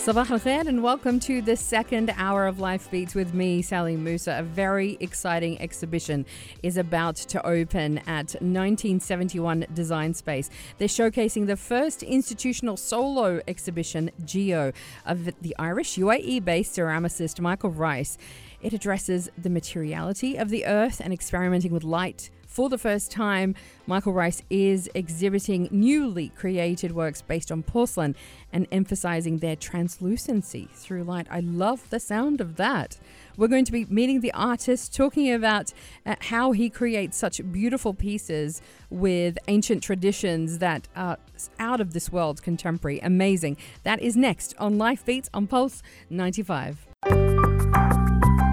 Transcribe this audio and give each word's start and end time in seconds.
Sabah 0.00 0.30
al 0.30 0.66
and 0.66 0.82
welcome 0.82 1.20
to 1.20 1.42
the 1.42 1.54
second 1.54 2.10
hour 2.16 2.46
of 2.46 2.58
Life 2.58 2.90
Beats 2.90 3.14
with 3.14 3.34
me, 3.34 3.60
Sally 3.60 3.96
Musa. 3.96 4.38
A 4.38 4.42
very 4.42 4.96
exciting 4.98 5.60
exhibition 5.60 6.24
is 6.62 6.78
about 6.78 7.16
to 7.16 7.46
open 7.46 7.98
at 8.06 8.32
1971 8.40 9.66
Design 9.74 10.14
Space. 10.14 10.48
They're 10.78 10.88
showcasing 10.88 11.46
the 11.46 11.56
first 11.56 12.02
institutional 12.02 12.78
solo 12.78 13.42
exhibition, 13.46 14.10
Geo, 14.24 14.72
of 15.04 15.26
the 15.42 15.54
Irish 15.58 15.96
UAE 15.98 16.46
based 16.46 16.74
ceramicist 16.74 17.38
Michael 17.38 17.70
Rice. 17.70 18.16
It 18.62 18.72
addresses 18.72 19.28
the 19.36 19.50
materiality 19.50 20.36
of 20.36 20.48
the 20.48 20.64
earth 20.64 21.02
and 21.04 21.12
experimenting 21.12 21.72
with 21.72 21.84
light 21.84 22.30
for 22.50 22.68
the 22.68 22.78
first 22.78 23.12
time, 23.12 23.54
Michael 23.86 24.12
Rice 24.12 24.42
is 24.50 24.90
exhibiting 24.92 25.68
newly 25.70 26.30
created 26.30 26.90
works 26.90 27.22
based 27.22 27.52
on 27.52 27.62
porcelain 27.62 28.16
and 28.52 28.66
emphasizing 28.72 29.38
their 29.38 29.54
translucency 29.54 30.68
through 30.72 31.04
light. 31.04 31.28
I 31.30 31.40
love 31.40 31.88
the 31.90 32.00
sound 32.00 32.40
of 32.40 32.56
that. 32.56 32.98
We're 33.36 33.46
going 33.46 33.64
to 33.66 33.72
be 33.72 33.84
meeting 33.84 34.20
the 34.20 34.32
artist, 34.32 34.94
talking 34.94 35.32
about 35.32 35.72
uh, 36.04 36.16
how 36.22 36.50
he 36.50 36.68
creates 36.68 37.16
such 37.16 37.40
beautiful 37.52 37.94
pieces 37.94 38.60
with 38.90 39.38
ancient 39.46 39.84
traditions 39.84 40.58
that 40.58 40.88
are 40.96 41.18
out 41.60 41.80
of 41.80 41.92
this 41.92 42.10
world 42.10 42.42
contemporary. 42.42 42.98
Amazing. 42.98 43.58
That 43.84 44.02
is 44.02 44.16
next 44.16 44.56
on 44.58 44.76
Life 44.76 45.04
Beats 45.04 45.30
on 45.32 45.46
Pulse 45.46 45.84
95. 46.10 46.84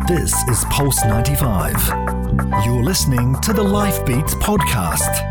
This 0.08 0.34
is 0.48 0.64
Pulse 0.70 1.04
95. 1.04 2.17
You're 2.38 2.84
listening 2.84 3.34
to 3.42 3.52
the 3.52 3.64
Life 3.64 4.06
Beats 4.06 4.36
podcast. 4.36 5.26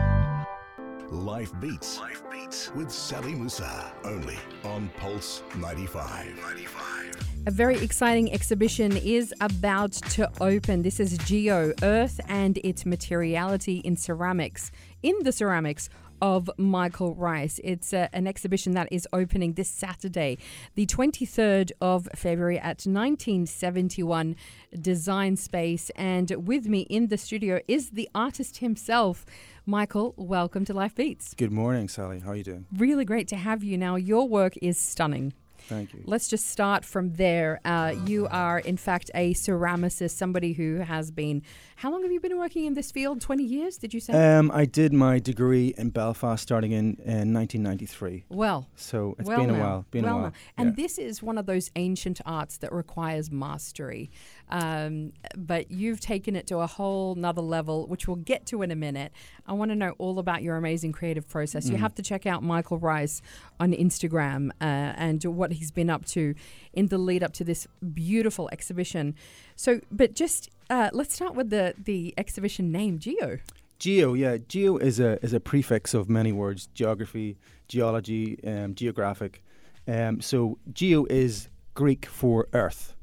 Life 1.12 1.52
Beats. 1.60 2.00
Life 2.00 2.22
Beats 2.32 2.72
with 2.74 2.90
Sally 2.90 3.32
Musa. 3.32 3.92
Only 4.02 4.36
on 4.64 4.90
Pulse 4.96 5.44
95. 5.56 6.36
95. 6.36 7.14
A 7.46 7.50
very 7.52 7.78
exciting 7.78 8.32
exhibition 8.32 8.96
is 8.96 9.32
about 9.40 9.92
to 9.92 10.28
open. 10.40 10.82
This 10.82 10.98
is 10.98 11.16
Geo 11.18 11.72
Earth 11.84 12.18
and 12.26 12.58
its 12.64 12.84
materiality 12.84 13.76
in 13.78 13.96
ceramics. 13.96 14.72
In 15.04 15.14
the 15.22 15.30
ceramics 15.30 15.88
of 16.20 16.50
Michael 16.56 17.14
Rice. 17.14 17.60
It's 17.62 17.92
uh, 17.92 18.08
an 18.12 18.26
exhibition 18.26 18.72
that 18.74 18.88
is 18.90 19.06
opening 19.12 19.54
this 19.54 19.68
Saturday, 19.68 20.38
the 20.74 20.86
23rd 20.86 21.72
of 21.80 22.08
February 22.14 22.58
at 22.58 22.84
1971 22.86 24.36
Design 24.80 25.36
Space. 25.36 25.90
And 25.96 26.46
with 26.46 26.66
me 26.66 26.80
in 26.80 27.08
the 27.08 27.18
studio 27.18 27.60
is 27.68 27.90
the 27.90 28.08
artist 28.14 28.58
himself. 28.58 29.24
Michael, 29.64 30.14
welcome 30.16 30.64
to 30.64 30.72
Life 30.72 30.94
Beats. 30.94 31.34
Good 31.34 31.52
morning, 31.52 31.88
Sally. 31.88 32.20
How 32.20 32.30
are 32.30 32.36
you 32.36 32.44
doing? 32.44 32.66
Really 32.76 33.04
great 33.04 33.28
to 33.28 33.36
have 33.36 33.64
you. 33.64 33.76
Now, 33.76 33.96
your 33.96 34.28
work 34.28 34.54
is 34.62 34.78
stunning. 34.78 35.32
Thank 35.68 35.94
you. 35.94 36.02
Let's 36.04 36.28
just 36.28 36.46
start 36.48 36.84
from 36.84 37.14
there. 37.14 37.60
Uh, 37.64 37.94
you 38.06 38.28
are, 38.30 38.58
in 38.58 38.76
fact, 38.76 39.10
a 39.14 39.34
ceramicist, 39.34 40.12
somebody 40.12 40.52
who 40.52 40.76
has 40.76 41.10
been. 41.10 41.42
How 41.76 41.90
long 41.90 42.02
have 42.02 42.12
you 42.12 42.20
been 42.20 42.38
working 42.38 42.64
in 42.64 42.74
this 42.74 42.90
field? 42.90 43.20
20 43.20 43.44
years, 43.44 43.76
did 43.76 43.92
you 43.92 44.00
say? 44.00 44.12
Um, 44.36 44.50
I 44.54 44.64
did 44.64 44.92
my 44.92 45.18
degree 45.18 45.74
in 45.76 45.90
Belfast 45.90 46.42
starting 46.42 46.72
in, 46.72 46.96
in 47.04 47.34
1993. 47.34 48.24
Well, 48.28 48.68
so 48.76 49.14
it's 49.18 49.28
well 49.28 49.38
been 49.38 49.48
now. 49.48 49.56
a 49.56 49.60
while. 49.60 49.86
Been 49.90 50.04
well 50.04 50.12
a 50.12 50.16
while. 50.16 50.24
now. 50.30 50.32
And 50.56 50.70
yeah. 50.70 50.84
this 50.84 50.98
is 50.98 51.22
one 51.22 51.36
of 51.36 51.46
those 51.46 51.70
ancient 51.76 52.20
arts 52.24 52.56
that 52.58 52.72
requires 52.72 53.30
mastery. 53.30 54.10
Um, 54.48 55.12
but 55.36 55.70
you've 55.70 56.00
taken 56.00 56.36
it 56.36 56.46
to 56.48 56.58
a 56.58 56.66
whole 56.66 57.14
nother 57.14 57.42
level, 57.42 57.86
which 57.86 58.06
we'll 58.06 58.16
get 58.16 58.46
to 58.46 58.62
in 58.62 58.70
a 58.70 58.76
minute. 58.76 59.12
I 59.46 59.52
want 59.52 59.70
to 59.70 59.74
know 59.74 59.94
all 59.98 60.18
about 60.18 60.42
your 60.42 60.56
amazing 60.56 60.92
creative 60.92 61.28
process. 61.28 61.66
Mm. 61.66 61.72
You 61.72 61.76
have 61.78 61.94
to 61.96 62.02
check 62.02 62.26
out 62.26 62.42
Michael 62.42 62.78
Rice 62.78 63.22
on 63.58 63.72
Instagram 63.72 64.50
uh, 64.60 64.94
and 64.96 65.22
what 65.24 65.52
he's 65.52 65.70
been 65.70 65.90
up 65.90 66.04
to 66.06 66.34
in 66.72 66.86
the 66.86 66.98
lead 66.98 67.22
up 67.22 67.32
to 67.34 67.44
this 67.44 67.66
beautiful 67.94 68.48
exhibition. 68.52 69.14
So, 69.56 69.80
but 69.90 70.14
just 70.14 70.50
uh, 70.70 70.90
let's 70.92 71.14
start 71.14 71.34
with 71.34 71.50
the 71.50 71.74
the 71.82 72.14
exhibition 72.16 72.70
name, 72.70 72.98
Geo. 72.98 73.38
Geo, 73.78 74.14
yeah, 74.14 74.38
geo 74.38 74.78
is 74.78 75.00
a 75.00 75.22
is 75.22 75.32
a 75.32 75.40
prefix 75.40 75.92
of 75.92 76.08
many 76.08 76.32
words: 76.32 76.68
geography, 76.74 77.36
geology, 77.68 78.38
um, 78.46 78.74
geographic. 78.74 79.42
Um, 79.86 80.20
so 80.20 80.58
geo 80.72 81.04
is 81.10 81.48
Greek 81.74 82.06
for 82.06 82.48
earth. 82.52 82.95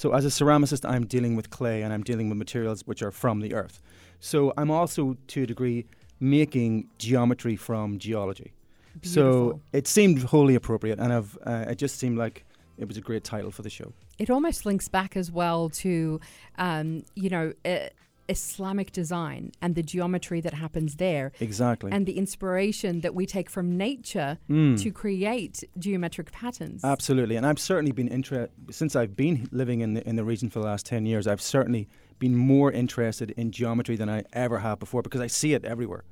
So 0.00 0.14
as 0.14 0.24
a 0.24 0.28
ceramicist, 0.28 0.88
I'm 0.88 1.04
dealing 1.04 1.36
with 1.36 1.50
clay 1.50 1.82
and 1.82 1.92
I'm 1.92 2.02
dealing 2.02 2.30
with 2.30 2.38
materials 2.38 2.80
which 2.86 3.02
are 3.02 3.10
from 3.10 3.40
the 3.40 3.52
earth. 3.52 3.82
So 4.18 4.54
I'm 4.56 4.70
also, 4.70 5.18
to 5.26 5.42
a 5.42 5.46
degree, 5.46 5.84
making 6.20 6.88
geometry 6.96 7.54
from 7.54 7.98
geology. 7.98 8.54
So 9.02 9.60
it 9.74 9.86
seemed 9.86 10.22
wholly 10.22 10.54
appropriate, 10.54 10.98
and 10.98 11.12
I've, 11.12 11.36
uh, 11.46 11.66
it 11.68 11.74
just 11.76 11.98
seemed 11.98 12.16
like 12.16 12.46
it 12.78 12.88
was 12.88 12.96
a 12.96 13.02
great 13.02 13.24
title 13.24 13.50
for 13.50 13.60
the 13.60 13.68
show. 13.68 13.92
It 14.18 14.30
almost 14.30 14.64
links 14.64 14.88
back 14.88 15.18
as 15.18 15.30
well 15.30 15.68
to, 15.68 16.18
um, 16.56 17.04
you 17.14 17.28
know, 17.28 17.52
uh, 17.66 17.90
Islamic 18.30 18.92
design 18.92 19.42
and 19.62 19.74
the 19.74 19.82
geometry 19.82 20.40
that 20.40 20.54
happens 20.54 20.96
there. 20.96 21.32
Exactly. 21.40 21.90
And 21.92 22.06
the 22.06 22.16
inspiration 22.24 23.00
that 23.04 23.14
we 23.14 23.24
take 23.26 23.48
from 23.50 23.76
nature 23.76 24.38
Mm. 24.48 24.80
to 24.82 24.90
create 25.02 25.56
geometric 25.78 26.28
patterns. 26.32 26.84
Absolutely, 26.84 27.36
and 27.36 27.44
I've 27.48 27.58
certainly 27.58 27.92
been 27.92 28.08
interested 28.08 28.50
since 28.70 28.92
I've 29.00 29.14
been 29.16 29.36
living 29.60 29.80
in 29.80 29.94
the 29.94 30.02
in 30.08 30.16
the 30.16 30.24
region 30.32 30.48
for 30.50 30.60
the 30.60 30.66
last 30.72 30.86
ten 30.86 31.02
years. 31.06 31.26
I've 31.26 31.42
certainly 31.56 31.88
been 32.18 32.36
more 32.36 32.70
interested 32.82 33.30
in 33.40 33.50
geometry 33.50 33.96
than 33.96 34.08
I 34.08 34.24
ever 34.32 34.58
have 34.66 34.78
before 34.78 35.02
because 35.02 35.20
I 35.20 35.26
see 35.40 35.52
it 35.54 35.64
everywhere. 35.64 36.04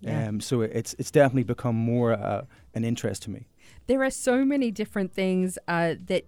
Yeah. 0.00 0.28
Um, 0.28 0.40
so 0.40 0.60
it's 0.62 0.94
it's 1.00 1.10
definitely 1.10 1.44
become 1.44 1.76
more 1.76 2.12
uh, 2.12 2.42
an 2.74 2.84
interest 2.84 3.22
to 3.24 3.30
me. 3.30 3.46
There 3.86 4.02
are 4.02 4.10
so 4.10 4.44
many 4.44 4.70
different 4.70 5.12
things 5.12 5.58
uh, 5.68 5.94
that 6.06 6.24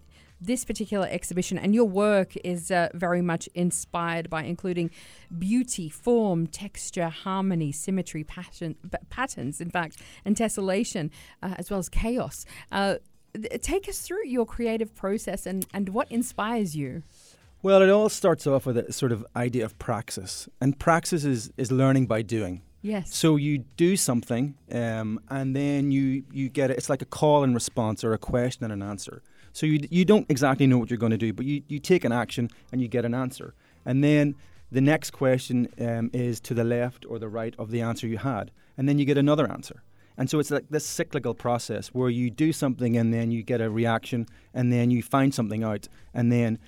this 0.47 0.65
particular 0.65 1.09
exhibition 1.11 1.59
and 1.59 1.75
your 1.75 1.85
work 1.85 2.37
is 2.45 2.71
uh, 2.71 2.89
very 2.95 3.23
much 3.23 3.49
inspired 3.55 4.29
by, 4.29 4.45
including 4.45 4.91
beauty, 5.37 5.89
form, 5.89 6.47
texture, 6.47 7.09
harmony, 7.09 7.73
symmetry, 7.73 8.25
pattern, 8.25 8.77
p- 8.91 8.99
patterns, 9.11 9.61
in 9.61 9.71
fact, 9.71 10.01
and 10.25 10.37
tessellation, 10.37 11.11
uh, 11.43 11.55
as 11.57 11.71
well 11.71 11.79
as 11.79 11.89
chaos. 11.89 12.45
Uh, 12.71 12.97
th- 13.35 13.61
take 13.63 13.89
us 13.89 14.01
through 14.01 14.27
your 14.27 14.47
creative 14.47 14.95
process 14.95 15.47
and, 15.47 15.67
and 15.73 15.89
what 15.91 16.11
inspires 16.11 16.77
you. 16.77 17.03
Well, 17.63 17.81
it 17.81 17.89
all 17.89 18.11
starts 18.11 18.47
off 18.47 18.67
with 18.67 18.77
a 18.77 18.93
sort 18.93 19.11
of 19.11 19.25
idea 19.35 19.65
of 19.65 19.79
praxis, 19.79 20.51
and 20.61 20.79
praxis 20.79 21.25
is 21.25 21.51
is 21.57 21.73
learning 21.73 22.07
by 22.07 22.21
doing. 22.21 22.61
Yes. 22.83 23.15
So 23.15 23.37
you 23.37 23.65
do 23.79 23.97
something, 23.97 24.55
um, 24.71 25.19
and 25.31 25.57
then 25.57 25.91
you 25.91 26.25
you 26.31 26.51
get 26.51 26.71
it. 26.71 26.77
It's 26.77 26.91
like 26.91 27.01
a 27.01 27.07
call 27.07 27.43
and 27.43 27.55
response, 27.55 28.05
or 28.05 28.13
a 28.13 28.19
question 28.19 28.65
and 28.65 28.73
an 28.75 28.83
answer. 28.83 29.23
So 29.55 29.67
you 29.67 29.79
you 29.91 30.05
don't 30.05 30.27
exactly 30.29 30.67
know 30.67 30.79
what 30.81 30.91
you're 30.91 30.99
going 31.07 31.19
to 31.19 31.25
do, 31.27 31.33
but 31.33 31.47
you 31.47 31.63
you 31.73 31.79
take 31.79 32.05
an 32.05 32.13
action 32.13 32.51
and 32.71 32.81
you 32.83 32.89
get 32.89 33.05
an 33.05 33.15
answer, 33.15 33.55
and 33.87 34.05
then 34.05 34.35
the 34.73 34.81
next 34.81 35.11
question 35.13 35.69
um, 35.81 36.11
is 36.13 36.41
to 36.41 36.55
the 36.55 36.65
left 36.65 37.07
or 37.09 37.19
the 37.19 37.29
right 37.29 37.55
of 37.59 37.71
the 37.71 37.81
answer 37.81 38.07
you 38.09 38.19
had, 38.19 38.51
and 38.77 38.89
then 38.89 38.99
you 38.99 39.05
get 39.07 39.17
another 39.19 39.47
answer. 39.51 39.83
And 40.19 40.29
so 40.31 40.39
it's 40.41 40.51
like 40.51 40.67
this 40.71 40.85
cyclical 40.87 41.35
process 41.35 41.89
where 41.89 42.11
you 42.11 42.31
do 42.31 42.53
something 42.53 42.97
and 42.97 43.13
then 43.13 43.31
you 43.31 43.43
get 43.43 43.61
a 43.61 43.69
reaction, 43.71 44.27
and 44.53 44.73
then 44.73 44.91
you 44.91 45.03
find 45.03 45.33
something 45.35 45.63
out, 45.65 45.89
and 46.13 46.31
then 46.33 46.59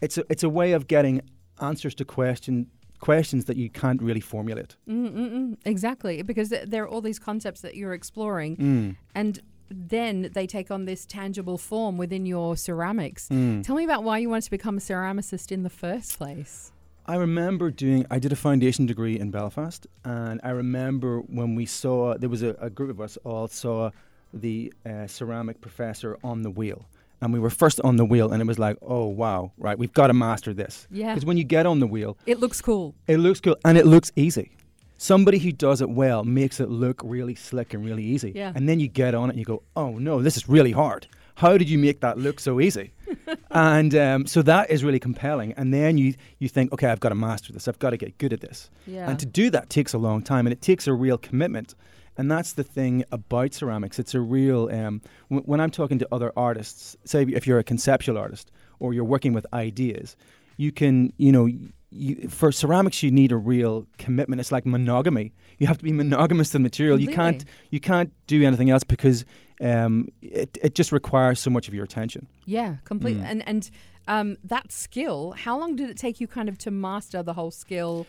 it's 0.00 0.18
a, 0.18 0.24
it's 0.30 0.44
a 0.44 0.48
way 0.48 0.72
of 0.72 0.86
getting 0.86 1.20
answers 1.60 1.94
to 1.96 2.04
question 2.04 2.66
questions 3.00 3.44
that 3.44 3.56
you 3.56 3.70
can't 3.70 4.02
really 4.02 4.20
formulate. 4.20 4.76
Mm-mm-mm. 4.88 5.56
Exactly, 5.64 6.22
because 6.22 6.48
th- 6.50 6.66
there 6.68 6.82
are 6.84 6.88
all 6.88 7.00
these 7.00 7.18
concepts 7.20 7.60
that 7.62 7.74
you're 7.76 7.94
exploring, 7.94 8.56
Mm. 8.56 8.96
and 9.14 9.40
then 9.70 10.30
they 10.32 10.46
take 10.46 10.70
on 10.70 10.84
this 10.84 11.04
tangible 11.06 11.58
form 11.58 11.96
within 11.98 12.26
your 12.26 12.56
ceramics. 12.56 13.28
Mm. 13.28 13.64
Tell 13.64 13.76
me 13.76 13.84
about 13.84 14.04
why 14.04 14.18
you 14.18 14.28
wanted 14.28 14.44
to 14.44 14.50
become 14.50 14.76
a 14.78 14.80
ceramicist 14.80 15.52
in 15.52 15.62
the 15.62 15.70
first 15.70 16.16
place. 16.18 16.72
I 17.06 17.16
remember 17.16 17.70
doing. 17.70 18.06
I 18.10 18.18
did 18.18 18.32
a 18.32 18.36
foundation 18.36 18.84
degree 18.86 19.18
in 19.18 19.30
Belfast, 19.30 19.86
and 20.04 20.40
I 20.44 20.50
remember 20.50 21.20
when 21.20 21.54
we 21.54 21.64
saw 21.64 22.16
there 22.18 22.28
was 22.28 22.42
a, 22.42 22.50
a 22.60 22.68
group 22.68 22.90
of 22.90 23.00
us 23.00 23.16
all 23.24 23.48
saw 23.48 23.90
the 24.34 24.72
uh, 24.84 25.06
ceramic 25.06 25.60
professor 25.62 26.18
on 26.22 26.42
the 26.42 26.50
wheel, 26.50 26.84
and 27.22 27.32
we 27.32 27.38
were 27.38 27.48
first 27.48 27.80
on 27.82 27.96
the 27.96 28.04
wheel, 28.04 28.30
and 28.30 28.42
it 28.42 28.46
was 28.46 28.58
like, 28.58 28.76
oh 28.82 29.06
wow, 29.06 29.52
right, 29.56 29.78
we've 29.78 29.94
got 29.94 30.08
to 30.08 30.12
master 30.12 30.52
this. 30.52 30.86
Yeah. 30.90 31.14
Because 31.14 31.24
when 31.24 31.38
you 31.38 31.44
get 31.44 31.64
on 31.64 31.80
the 31.80 31.86
wheel, 31.86 32.18
It 32.26 32.40
looks 32.40 32.60
cool. 32.60 32.94
it 33.06 33.16
looks 33.16 33.40
cool 33.40 33.56
and 33.64 33.78
it 33.78 33.86
looks 33.86 34.12
easy. 34.14 34.50
Somebody 34.98 35.38
who 35.38 35.52
does 35.52 35.80
it 35.80 35.88
well 35.88 36.24
makes 36.24 36.58
it 36.58 36.68
look 36.68 37.00
really 37.04 37.36
slick 37.36 37.72
and 37.72 37.84
really 37.84 38.02
easy. 38.04 38.32
Yeah. 38.34 38.52
And 38.54 38.68
then 38.68 38.80
you 38.80 38.88
get 38.88 39.14
on 39.14 39.30
it 39.30 39.34
and 39.34 39.38
you 39.38 39.44
go, 39.44 39.62
oh 39.76 39.92
no, 39.92 40.20
this 40.22 40.36
is 40.36 40.48
really 40.48 40.72
hard. 40.72 41.06
How 41.36 41.56
did 41.56 41.70
you 41.70 41.78
make 41.78 42.00
that 42.00 42.18
look 42.18 42.40
so 42.40 42.60
easy? 42.60 42.92
and 43.52 43.94
um, 43.94 44.26
so 44.26 44.42
that 44.42 44.70
is 44.70 44.82
really 44.82 44.98
compelling. 44.98 45.52
And 45.52 45.72
then 45.72 45.98
you, 45.98 46.14
you 46.40 46.48
think, 46.48 46.72
okay, 46.72 46.88
I've 46.88 46.98
got 46.98 47.10
to 47.10 47.14
master 47.14 47.52
this. 47.52 47.68
I've 47.68 47.78
got 47.78 47.90
to 47.90 47.96
get 47.96 48.18
good 48.18 48.32
at 48.32 48.40
this. 48.40 48.70
Yeah. 48.88 49.08
And 49.08 49.20
to 49.20 49.26
do 49.26 49.50
that 49.50 49.70
takes 49.70 49.92
a 49.92 49.98
long 49.98 50.20
time 50.20 50.48
and 50.48 50.52
it 50.52 50.60
takes 50.60 50.88
a 50.88 50.92
real 50.92 51.16
commitment. 51.16 51.76
And 52.16 52.28
that's 52.28 52.54
the 52.54 52.64
thing 52.64 53.04
about 53.12 53.54
ceramics. 53.54 54.00
It's 54.00 54.16
a 54.16 54.20
real. 54.20 54.68
Um, 54.72 55.00
w- 55.30 55.46
when 55.46 55.60
I'm 55.60 55.70
talking 55.70 56.00
to 56.00 56.08
other 56.10 56.32
artists, 56.36 56.96
say 57.04 57.22
if 57.22 57.46
you're 57.46 57.60
a 57.60 57.64
conceptual 57.64 58.18
artist 58.18 58.50
or 58.80 58.92
you're 58.92 59.04
working 59.04 59.32
with 59.32 59.46
ideas, 59.52 60.16
you 60.56 60.72
can, 60.72 61.12
you 61.18 61.30
know, 61.30 61.48
you, 61.90 62.28
for 62.28 62.52
ceramics 62.52 63.02
you 63.02 63.10
need 63.10 63.32
a 63.32 63.36
real 63.36 63.86
commitment. 63.98 64.40
It's 64.40 64.52
like 64.52 64.66
monogamy. 64.66 65.32
You 65.58 65.66
have 65.66 65.78
to 65.78 65.84
be 65.84 65.92
monogamous 65.92 66.48
to 66.48 66.54
the 66.54 66.60
material. 66.60 67.00
You 67.00 67.08
can't 67.08 67.44
you 67.70 67.80
can't 67.80 68.12
do 68.26 68.42
anything 68.44 68.70
else 68.70 68.84
because 68.84 69.24
um, 69.60 70.08
it 70.22 70.56
it 70.62 70.74
just 70.74 70.92
requires 70.92 71.40
so 71.40 71.50
much 71.50 71.68
of 71.68 71.74
your 71.74 71.84
attention. 71.84 72.26
Yeah, 72.44 72.76
completely. 72.84 73.22
Mm. 73.22 73.30
And 73.30 73.48
and 73.48 73.70
um, 74.06 74.36
that 74.44 74.72
skill. 74.72 75.32
How 75.32 75.58
long 75.58 75.76
did 75.76 75.90
it 75.90 75.96
take 75.96 76.20
you 76.20 76.26
kind 76.26 76.48
of 76.48 76.58
to 76.58 76.70
master 76.70 77.22
the 77.22 77.34
whole 77.34 77.50
skill? 77.50 78.06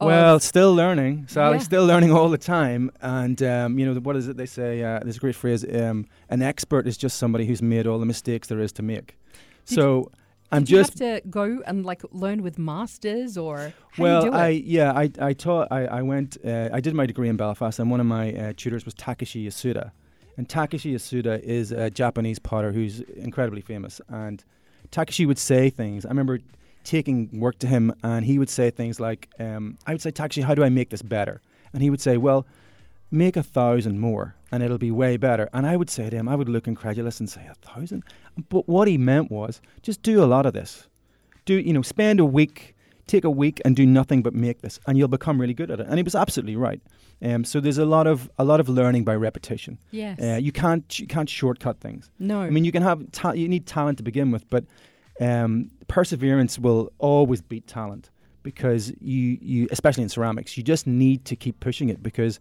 Of, 0.00 0.06
Well, 0.06 0.40
still 0.40 0.74
learning, 0.74 1.26
Sally. 1.28 1.58
Yeah. 1.58 1.62
Still 1.62 1.84
learning 1.84 2.10
all 2.10 2.30
the 2.30 2.38
time. 2.38 2.90
And 3.02 3.42
um, 3.42 3.78
you 3.78 3.84
know, 3.84 4.00
what 4.00 4.16
is 4.16 4.28
it 4.28 4.36
they 4.36 4.46
say? 4.46 4.82
Uh, 4.82 5.00
there's 5.00 5.18
a 5.18 5.20
great 5.20 5.34
phrase: 5.34 5.64
um, 5.64 6.06
"An 6.30 6.42
expert 6.42 6.86
is 6.86 6.96
just 6.96 7.18
somebody 7.18 7.46
who's 7.46 7.60
made 7.62 7.86
all 7.86 7.98
the 7.98 8.06
mistakes 8.06 8.48
there 8.48 8.60
is 8.60 8.72
to 8.72 8.82
make." 8.82 9.18
Did 9.66 9.74
so 9.74 10.10
I'm 10.52 10.62
did 10.62 10.70
you 10.70 10.78
have 10.78 10.94
to 10.96 11.22
go 11.30 11.62
and 11.66 11.84
like 11.86 12.02
learn 12.10 12.42
with 12.42 12.58
masters 12.58 13.36
or 13.36 13.72
well, 13.98 14.20
do 14.20 14.26
you 14.26 14.32
do 14.32 14.38
I 14.38 14.48
yeah, 14.48 14.92
I 14.92 15.10
I 15.20 15.32
taught. 15.32 15.68
I 15.70 15.86
I 15.86 16.02
went. 16.02 16.36
Uh, 16.44 16.68
I 16.72 16.80
did 16.80 16.94
my 16.94 17.06
degree 17.06 17.28
in 17.28 17.36
Belfast, 17.36 17.78
and 17.78 17.90
one 17.90 18.00
of 18.00 18.06
my 18.06 18.32
uh, 18.32 18.52
tutors 18.56 18.84
was 18.84 18.94
Takeshi 18.94 19.46
Yasuda, 19.46 19.92
and 20.36 20.48
Takeshi 20.48 20.94
Yasuda 20.94 21.40
is 21.40 21.70
a 21.72 21.90
Japanese 21.90 22.38
potter 22.38 22.72
who's 22.72 23.00
incredibly 23.00 23.60
famous. 23.60 24.00
And 24.08 24.42
Takeshi 24.90 25.26
would 25.26 25.38
say 25.38 25.70
things. 25.70 26.04
I 26.04 26.08
remember 26.08 26.40
taking 26.82 27.28
work 27.38 27.58
to 27.60 27.66
him, 27.66 27.94
and 28.02 28.24
he 28.24 28.38
would 28.38 28.50
say 28.50 28.70
things 28.70 28.98
like, 28.98 29.28
um, 29.38 29.78
"I 29.86 29.92
would 29.92 30.02
say, 30.02 30.10
Takeshi, 30.10 30.40
how 30.42 30.54
do 30.54 30.64
I 30.64 30.68
make 30.68 30.90
this 30.90 31.02
better?" 31.02 31.40
And 31.72 31.82
he 31.82 31.90
would 31.90 32.00
say, 32.00 32.16
"Well." 32.16 32.46
Make 33.12 33.36
a 33.36 33.42
thousand 33.42 33.98
more, 33.98 34.36
and 34.52 34.62
it'll 34.62 34.78
be 34.78 34.90
way 34.90 35.16
better. 35.16 35.48
And 35.52 35.66
I 35.66 35.76
would 35.76 35.90
say 35.90 36.10
to 36.10 36.16
him, 36.16 36.28
I 36.28 36.34
would 36.34 36.48
look 36.48 36.66
incredulous 36.66 37.20
and 37.20 37.28
say, 37.28 37.48
a 37.50 37.54
thousand? 37.54 38.04
But 38.48 38.68
what 38.68 38.88
he 38.88 38.98
meant 38.98 39.30
was, 39.30 39.60
just 39.82 40.02
do 40.02 40.22
a 40.22 40.26
lot 40.26 40.46
of 40.46 40.52
this 40.52 40.88
do 41.44 41.58
you 41.58 41.72
know 41.72 41.82
spend 41.82 42.20
a 42.20 42.24
week 42.24 42.74
take 43.06 43.24
a 43.24 43.30
week 43.30 43.60
and 43.64 43.74
do 43.74 43.84
nothing 43.84 44.22
but 44.22 44.32
make 44.34 44.62
this 44.62 44.78
and 44.86 44.96
you'll 44.96 45.08
become 45.08 45.40
really 45.40 45.54
good 45.54 45.70
at 45.70 45.80
it 45.80 45.86
and 45.88 45.96
he 45.96 46.02
was 46.02 46.14
absolutely 46.14 46.56
right 46.56 46.80
um, 47.22 47.44
so 47.44 47.60
there's 47.60 47.78
a 47.78 47.84
lot 47.84 48.06
of 48.06 48.30
a 48.38 48.44
lot 48.44 48.60
of 48.60 48.68
learning 48.68 49.04
by 49.04 49.14
repetition 49.14 49.78
yes. 49.90 50.20
uh, 50.20 50.38
you 50.40 50.52
can't 50.52 50.98
you 50.98 51.06
can't 51.06 51.28
shortcut 51.28 51.80
things 51.80 52.10
no. 52.18 52.40
i 52.40 52.50
mean 52.50 52.64
you 52.64 52.72
can 52.72 52.82
have 52.82 53.10
ta- 53.10 53.32
you 53.32 53.48
need 53.48 53.66
talent 53.66 53.98
to 53.98 54.04
begin 54.04 54.30
with 54.30 54.48
but 54.48 54.64
um, 55.20 55.70
perseverance 55.86 56.58
will 56.58 56.92
always 56.98 57.42
beat 57.42 57.66
talent 57.66 58.10
because 58.42 58.92
you 59.00 59.38
you 59.42 59.68
especially 59.70 60.02
in 60.02 60.08
ceramics 60.08 60.56
you 60.56 60.62
just 60.62 60.86
need 60.86 61.24
to 61.24 61.36
keep 61.36 61.58
pushing 61.60 61.88
it 61.88 62.02
because 62.02 62.40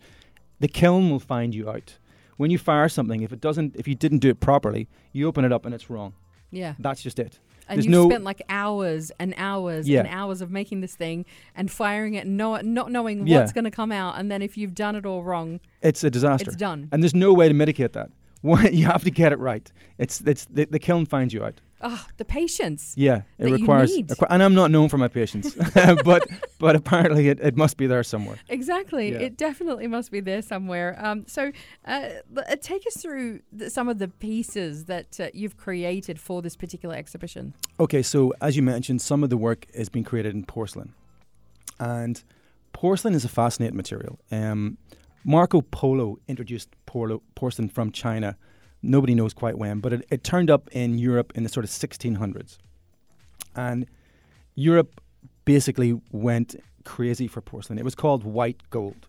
the 0.59 0.67
kiln 0.67 1.09
will 1.09 1.19
find 1.19 1.53
you 1.55 1.69
out 1.69 1.97
when 2.37 2.51
you 2.51 2.57
fire 2.57 2.89
something 2.89 3.21
if 3.21 3.31
it 3.33 3.41
doesn't 3.41 3.75
if 3.75 3.87
you 3.87 3.95
didn't 3.95 4.19
do 4.19 4.29
it 4.29 4.39
properly 4.39 4.87
you 5.11 5.27
open 5.27 5.43
it 5.45 5.51
up 5.51 5.65
and 5.65 5.73
it's 5.75 5.89
wrong 5.89 6.13
yeah. 6.51 6.73
that's 6.79 7.01
just 7.03 7.19
it 7.19 7.39
And 7.67 7.77
there's 7.77 7.85
you've 7.85 7.91
no- 7.91 8.09
spent 8.09 8.23
like 8.23 8.41
hours 8.49 9.11
and 9.19 9.33
hours 9.37 9.87
Yeah. 9.87 9.99
and 9.99 10.09
hours 10.09 10.41
of 10.41 10.49
making 10.49 10.81
this 10.81 10.95
thing 10.95 11.25
and 11.55 11.69
firing 11.69 12.15
it, 12.15 12.25
no, 12.25 12.57
not 12.61 12.91
knowing 12.91 13.27
Yeah. 13.27 13.39
what's 13.39 13.51
going 13.53 13.65
to 13.65 13.71
come 13.71 13.91
out. 13.91 14.17
And 14.17 14.31
then 14.31 14.41
if 14.41 14.57
you've 14.57 14.73
done 14.73 14.95
it 14.95 15.05
all 15.05 15.21
wrong, 15.23 15.59
it's 15.83 16.03
a 16.03 16.09
disaster 16.09 16.47
it's 16.49 16.55
done. 16.55 16.89
and 16.91 17.03
there's 17.03 17.13
no 17.13 17.31
way 17.33 17.47
to 17.47 17.53
mitigate 17.53 17.93
that. 17.93 18.09
You 18.73 18.85
have 18.87 19.03
to 19.03 19.11
get 19.11 19.31
it 19.31 19.37
right. 19.37 19.71
It's 19.99 20.21
it's 20.21 20.45
the, 20.45 20.65
the 20.65 20.79
kiln 20.79 21.05
finds 21.05 21.31
you 21.35 21.43
out. 21.45 21.61
Oh, 21.81 22.05
the 22.17 22.25
patience. 22.25 22.93
Yeah, 22.97 23.21
it 23.37 23.51
requires. 23.51 23.95
requi- 23.97 24.27
and 24.29 24.43
I'm 24.43 24.53
not 24.53 24.69
known 24.69 24.89
for 24.89 24.97
my 24.97 25.07
patience, 25.07 25.55
but 26.03 26.27
but 26.59 26.75
apparently 26.75 27.29
it, 27.29 27.39
it 27.39 27.55
must 27.55 27.77
be 27.77 27.87
there 27.87 28.03
somewhere. 28.03 28.37
Exactly. 28.49 29.11
Yeah. 29.11 29.19
It 29.19 29.37
definitely 29.37 29.87
must 29.87 30.11
be 30.11 30.19
there 30.19 30.41
somewhere. 30.41 30.97
Um, 30.99 31.25
so, 31.27 31.51
uh, 31.85 32.09
uh, 32.35 32.55
take 32.61 32.85
us 32.85 32.97
through 33.01 33.41
the, 33.53 33.69
some 33.69 33.87
of 33.87 33.97
the 33.97 34.09
pieces 34.09 34.85
that 34.85 35.19
uh, 35.19 35.29
you've 35.33 35.55
created 35.55 36.19
for 36.19 36.41
this 36.41 36.55
particular 36.57 36.95
exhibition. 36.95 37.53
Okay, 37.79 38.01
so 38.01 38.33
as 38.41 38.57
you 38.57 38.61
mentioned, 38.63 39.01
some 39.01 39.23
of 39.23 39.29
the 39.29 39.37
work 39.37 39.65
is 39.73 39.87
being 39.87 40.05
created 40.05 40.35
in 40.35 40.43
porcelain, 40.45 40.93
and 41.79 42.23
porcelain 42.73 43.13
is 43.13 43.23
a 43.23 43.29
fascinating 43.29 43.77
material. 43.77 44.19
Um, 44.31 44.77
Marco 45.23 45.61
Polo 45.61 46.17
introduced 46.27 46.69
porlo, 46.85 47.21
porcelain 47.35 47.69
from 47.69 47.91
China. 47.91 48.35
Nobody 48.81 49.13
knows 49.13 49.33
quite 49.33 49.57
when, 49.57 49.79
but 49.79 49.93
it, 49.93 50.05
it 50.09 50.23
turned 50.23 50.49
up 50.49 50.69
in 50.71 50.97
Europe 50.97 51.33
in 51.35 51.43
the 51.43 51.49
sort 51.49 51.63
of 51.63 51.69
1600s, 51.69 52.57
and 53.55 53.85
Europe 54.55 55.01
basically 55.45 55.99
went 56.11 56.55
crazy 56.85 57.27
for 57.27 57.41
porcelain. 57.41 57.77
It 57.77 57.85
was 57.85 57.95
called 57.95 58.23
white 58.23 58.61
gold. 58.69 59.07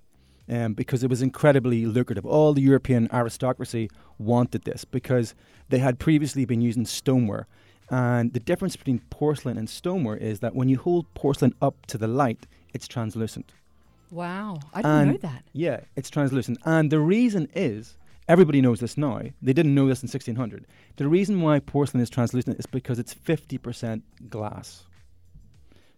Um, 0.49 0.75
because 0.75 1.05
it 1.05 1.11
was 1.11 1.23
incredibly 1.23 1.87
lucrative. 1.87 2.27
All 2.27 2.53
the 2.53 2.61
European 2.61 3.09
aristocracy 3.13 3.89
wanted 4.19 4.63
this 4.65 4.85
because 4.85 5.33
they 5.69 5.79
had 5.79 6.01
previously 6.01 6.45
been 6.45 6.61
using 6.61 6.85
stoneware, 6.87 7.47
and 7.91 8.33
the 8.33 8.41
difference 8.41 8.77
between 8.77 9.01
porcelain 9.11 9.59
and 9.59 9.69
stoneware 9.69 10.17
is 10.17 10.41
that 10.41 10.55
when 10.55 10.69
you 10.69 10.79
hold 10.79 11.13
porcelain 11.15 11.55
up 11.61 11.87
to 11.87 11.99
the 11.99 12.07
light, 12.07 12.47
it's 12.73 12.87
translucent. 12.87 13.53
Wow, 14.11 14.61
I 14.73 14.83
didn't 14.83 15.13
know 15.13 15.19
that. 15.19 15.45
Yeah, 15.53 15.81
it's 15.97 16.11
translucent. 16.11 16.59
And 16.65 16.91
the 16.91 17.01
reason 17.01 17.49
is, 17.55 17.97
everybody 18.33 18.61
knows 18.61 18.81
this 18.81 18.97
now. 18.97 19.21
They 19.43 19.53
didn't 19.53 19.75
know 19.75 19.87
this 19.89 20.03
in 20.03 20.07
1600. 20.07 20.65
The 20.97 21.09
reason 21.09 21.41
why 21.43 21.59
porcelain 21.59 22.03
is 22.03 22.11
translucent 22.11 22.59
is 22.59 22.67
because 22.67 22.99
it's 23.03 23.15
50% 23.15 24.03
glass. 24.29 24.85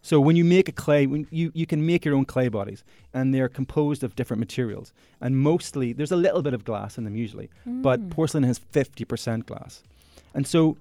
So 0.05 0.19
when 0.27 0.35
you 0.35 0.45
make 0.45 0.69
a 0.69 0.73
clay, 0.73 1.07
when 1.07 1.27
you, 1.31 1.53
you 1.55 1.67
can 1.67 1.85
make 1.87 2.05
your 2.05 2.15
own 2.17 2.25
clay 2.25 2.49
bodies, 2.49 2.83
and 3.15 3.33
they're 3.33 3.49
composed 3.49 4.03
of 4.03 4.17
different 4.17 4.41
materials. 4.41 4.93
And 5.21 5.37
mostly, 5.39 5.93
there's 5.93 6.11
a 6.11 6.17
little 6.17 6.43
bit 6.43 6.55
of 6.55 6.65
glass 6.65 6.99
in 6.99 7.05
them 7.05 7.17
usually, 7.17 7.51
but 7.67 8.01
Mm. 8.01 8.11
porcelain 8.11 8.45
has 8.45 8.59
50% 8.59 9.47
glass. 9.47 9.83
And 10.35 10.45
so 10.47 10.77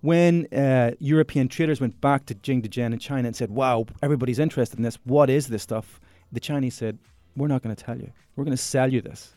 when 0.00 0.46
uh, 0.52 0.92
European 0.98 1.46
traders 1.48 1.80
went 1.80 2.00
back 2.00 2.26
to 2.26 2.34
Jing 2.34 2.62
Dezhen 2.62 2.92
in 2.92 2.98
China 2.98 3.26
and 3.28 3.36
said, 3.36 3.50
wow, 3.50 3.86
everybody's 4.02 4.38
interested 4.38 4.78
in 4.78 4.82
this, 4.82 4.98
what 5.04 5.28
is 5.30 5.46
this 5.48 5.62
stuff? 5.62 6.00
The 6.32 6.40
Chinese 6.40 6.74
said, 6.74 6.98
we're 7.36 7.48
not 7.54 7.62
going 7.62 7.76
to 7.76 7.84
tell 7.84 7.98
you. 7.98 8.10
We're 8.34 8.44
going 8.44 8.56
to 8.56 8.62
sell 8.74 8.90
you 8.92 9.00
this. 9.02 9.35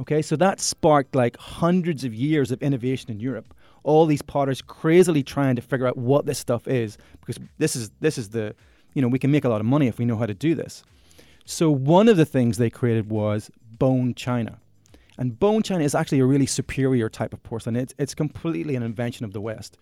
Okay, 0.00 0.22
so 0.22 0.36
that 0.36 0.60
sparked 0.60 1.14
like 1.14 1.36
hundreds 1.38 2.04
of 2.04 2.14
years 2.14 2.50
of 2.52 2.62
innovation 2.62 3.10
in 3.10 3.18
Europe. 3.18 3.52
All 3.82 4.06
these 4.06 4.22
potters 4.22 4.62
crazily 4.62 5.22
trying 5.22 5.56
to 5.56 5.62
figure 5.62 5.86
out 5.86 5.96
what 5.96 6.26
this 6.26 6.38
stuff 6.38 6.68
is 6.68 6.98
because 7.20 7.38
this 7.58 7.74
is 7.74 7.90
this 8.00 8.18
is 8.18 8.30
the 8.30 8.54
you 8.94 9.02
know 9.02 9.08
we 9.08 9.18
can 9.18 9.30
make 9.30 9.44
a 9.44 9.48
lot 9.48 9.60
of 9.60 9.66
money 9.66 9.88
if 9.88 9.98
we 9.98 10.04
know 10.04 10.16
how 10.16 10.26
to 10.26 10.34
do 10.34 10.54
this. 10.54 10.84
So 11.44 11.70
one 11.70 12.08
of 12.08 12.16
the 12.16 12.26
things 12.26 12.58
they 12.58 12.70
created 12.70 13.10
was 13.10 13.50
bone 13.78 14.14
china, 14.14 14.58
and 15.16 15.38
bone 15.38 15.62
china 15.62 15.82
is 15.82 15.94
actually 15.94 16.20
a 16.20 16.26
really 16.26 16.46
superior 16.46 17.08
type 17.08 17.32
of 17.32 17.42
porcelain. 17.42 17.74
It's 17.74 17.94
it's 17.98 18.14
completely 18.14 18.76
an 18.76 18.82
invention 18.82 19.24
of 19.24 19.32
the 19.32 19.40
West. 19.40 19.78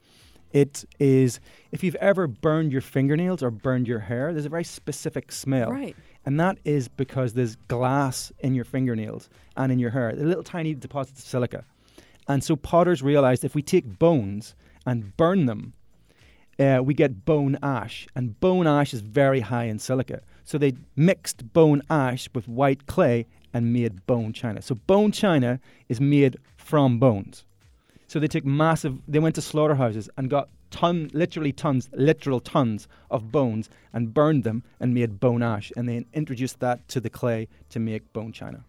It 0.53 0.85
is 0.99 1.41
if 1.73 1.83
you've 1.85 1.97
ever 1.97 2.27
burned 2.27 2.73
your 2.73 2.81
fingernails 2.81 3.43
or 3.43 3.51
burned 3.51 3.89
your 3.89 4.01
hair, 4.01 4.33
there's 4.33 4.47
a 4.47 4.51
very 4.51 4.65
specific 4.65 5.33
smell. 5.33 5.71
Right. 5.71 5.97
And 6.25 6.41
that 6.41 6.59
is 6.65 6.89
because 6.89 7.35
there's 7.35 7.57
glass 7.69 8.33
in 8.41 8.55
your 8.55 8.65
fingernails 8.65 9.29
and 9.57 9.71
in 9.71 9.79
your 9.79 9.91
hair, 9.91 10.13
the 10.13 10.25
little 10.25 10.43
tiny 10.43 10.75
deposits 10.75 11.21
of 11.21 11.27
silica. 11.27 11.65
And 12.29 12.43
so 12.43 12.57
potters 12.57 13.03
realized 13.03 13.45
if 13.45 13.55
we 13.55 13.63
take 13.63 13.99
bones 13.99 14.55
and 14.85 15.17
burn 15.17 15.47
them, 15.47 15.75
uh, 16.59 16.81
we 16.83 16.95
get 16.95 17.25
bone 17.25 17.59
ash. 17.63 18.09
And 18.15 18.39
bone 18.41 18.67
ash 18.67 18.93
is 18.93 19.01
very 19.01 19.41
high 19.41 19.65
in 19.65 19.79
silica. 19.79 20.23
So 20.45 20.59
they 20.59 20.75
mixed 20.97 21.53
bone 21.53 21.83
ash 21.91 22.29
with 22.35 22.49
white 22.49 22.87
clay 22.87 23.27
and 23.53 23.73
made 23.73 24.07
bone 24.07 24.33
china. 24.33 24.63
So 24.63 24.75
bone 24.75 25.13
china 25.13 25.61
is 25.89 26.01
made 26.01 26.37
from 26.57 26.99
bones. 26.99 27.45
So 28.09 28.21
they 28.21 28.29
took 28.29 28.45
massive, 28.45 28.99
they 29.09 29.19
went 29.19 29.35
to 29.35 29.43
slaughterhouses 29.43 30.09
and 30.17 30.31
got 30.31 30.49
ton, 30.71 31.11
literally 31.13 31.53
tons, 31.53 31.89
literal 31.93 32.41
tons 32.41 32.87
of 33.11 33.33
bones 33.33 33.69
and 33.93 34.15
burned 34.15 34.45
them 34.45 34.63
and 34.81 34.95
made 34.95 35.19
bone 35.19 35.43
ash. 35.43 35.73
And 35.77 35.89
then 35.89 36.07
introduced 36.13 36.61
that 36.61 36.87
to 36.89 37.01
the 37.01 37.11
clay 37.11 37.49
to 37.71 37.81
make 37.81 38.13
bone 38.13 38.33
china. 38.33 38.65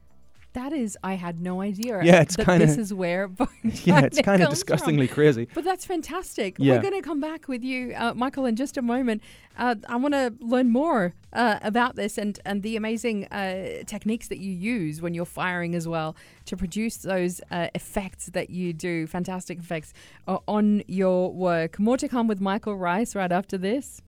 That 0.58 0.74
is, 0.74 0.98
I 1.04 1.14
had 1.14 1.40
no 1.40 1.62
idea. 1.62 2.02
Yeah, 2.04 2.22
it's 2.22 2.36
kinda- 2.36 2.66
This 2.66 2.78
is 2.80 2.92
where 2.94 3.30
Yeah, 3.64 4.02
it's 4.02 4.20
kind 4.22 4.42
of 4.42 4.48
comes 4.48 4.48
from. 4.48 4.50
disgustingly 4.50 5.08
crazy. 5.08 5.48
But 5.54 5.64
that's 5.64 5.86
fantastic. 5.86 6.56
Yeah. 6.58 6.74
We're 6.76 6.82
going 6.82 6.96
to 7.02 7.08
come 7.08 7.20
back 7.20 7.48
with 7.48 7.64
you, 7.64 7.94
uh, 7.96 8.14
Michael, 8.16 8.46
in 8.46 8.56
just 8.56 8.76
a 8.76 8.82
moment. 8.82 9.22
Uh, 9.56 9.76
I 9.88 9.96
want 9.98 10.14
to 10.16 10.34
learn 10.40 10.70
more 10.70 11.14
uh, 11.34 11.60
about 11.62 11.96
this 11.96 12.18
and, 12.18 12.40
and 12.46 12.64
the 12.64 12.76
amazing 12.76 13.26
uh, 13.26 13.84
techniques 13.86 14.28
that 14.30 14.40
you 14.40 14.52
use 14.52 15.00
when 15.02 15.14
you're 15.14 15.26
firing 15.26 15.76
as 15.76 15.88
well 15.88 16.16
to 16.46 16.58
produce 16.58 16.98
those 16.98 17.40
uh, 17.52 17.68
effects 17.76 18.28
that 18.28 18.50
you 18.50 18.74
do, 18.74 19.06
fantastic 19.06 19.60
effects 19.60 19.94
uh, 20.28 20.38
on 20.48 20.82
your 20.88 21.32
work. 21.32 21.78
More 21.80 21.98
to 21.98 22.08
come 22.08 22.28
with 22.28 22.40
Michael 22.42 22.76
Rice 22.78 23.16
right 23.16 23.32
after 23.32 23.58
this. 23.60 24.02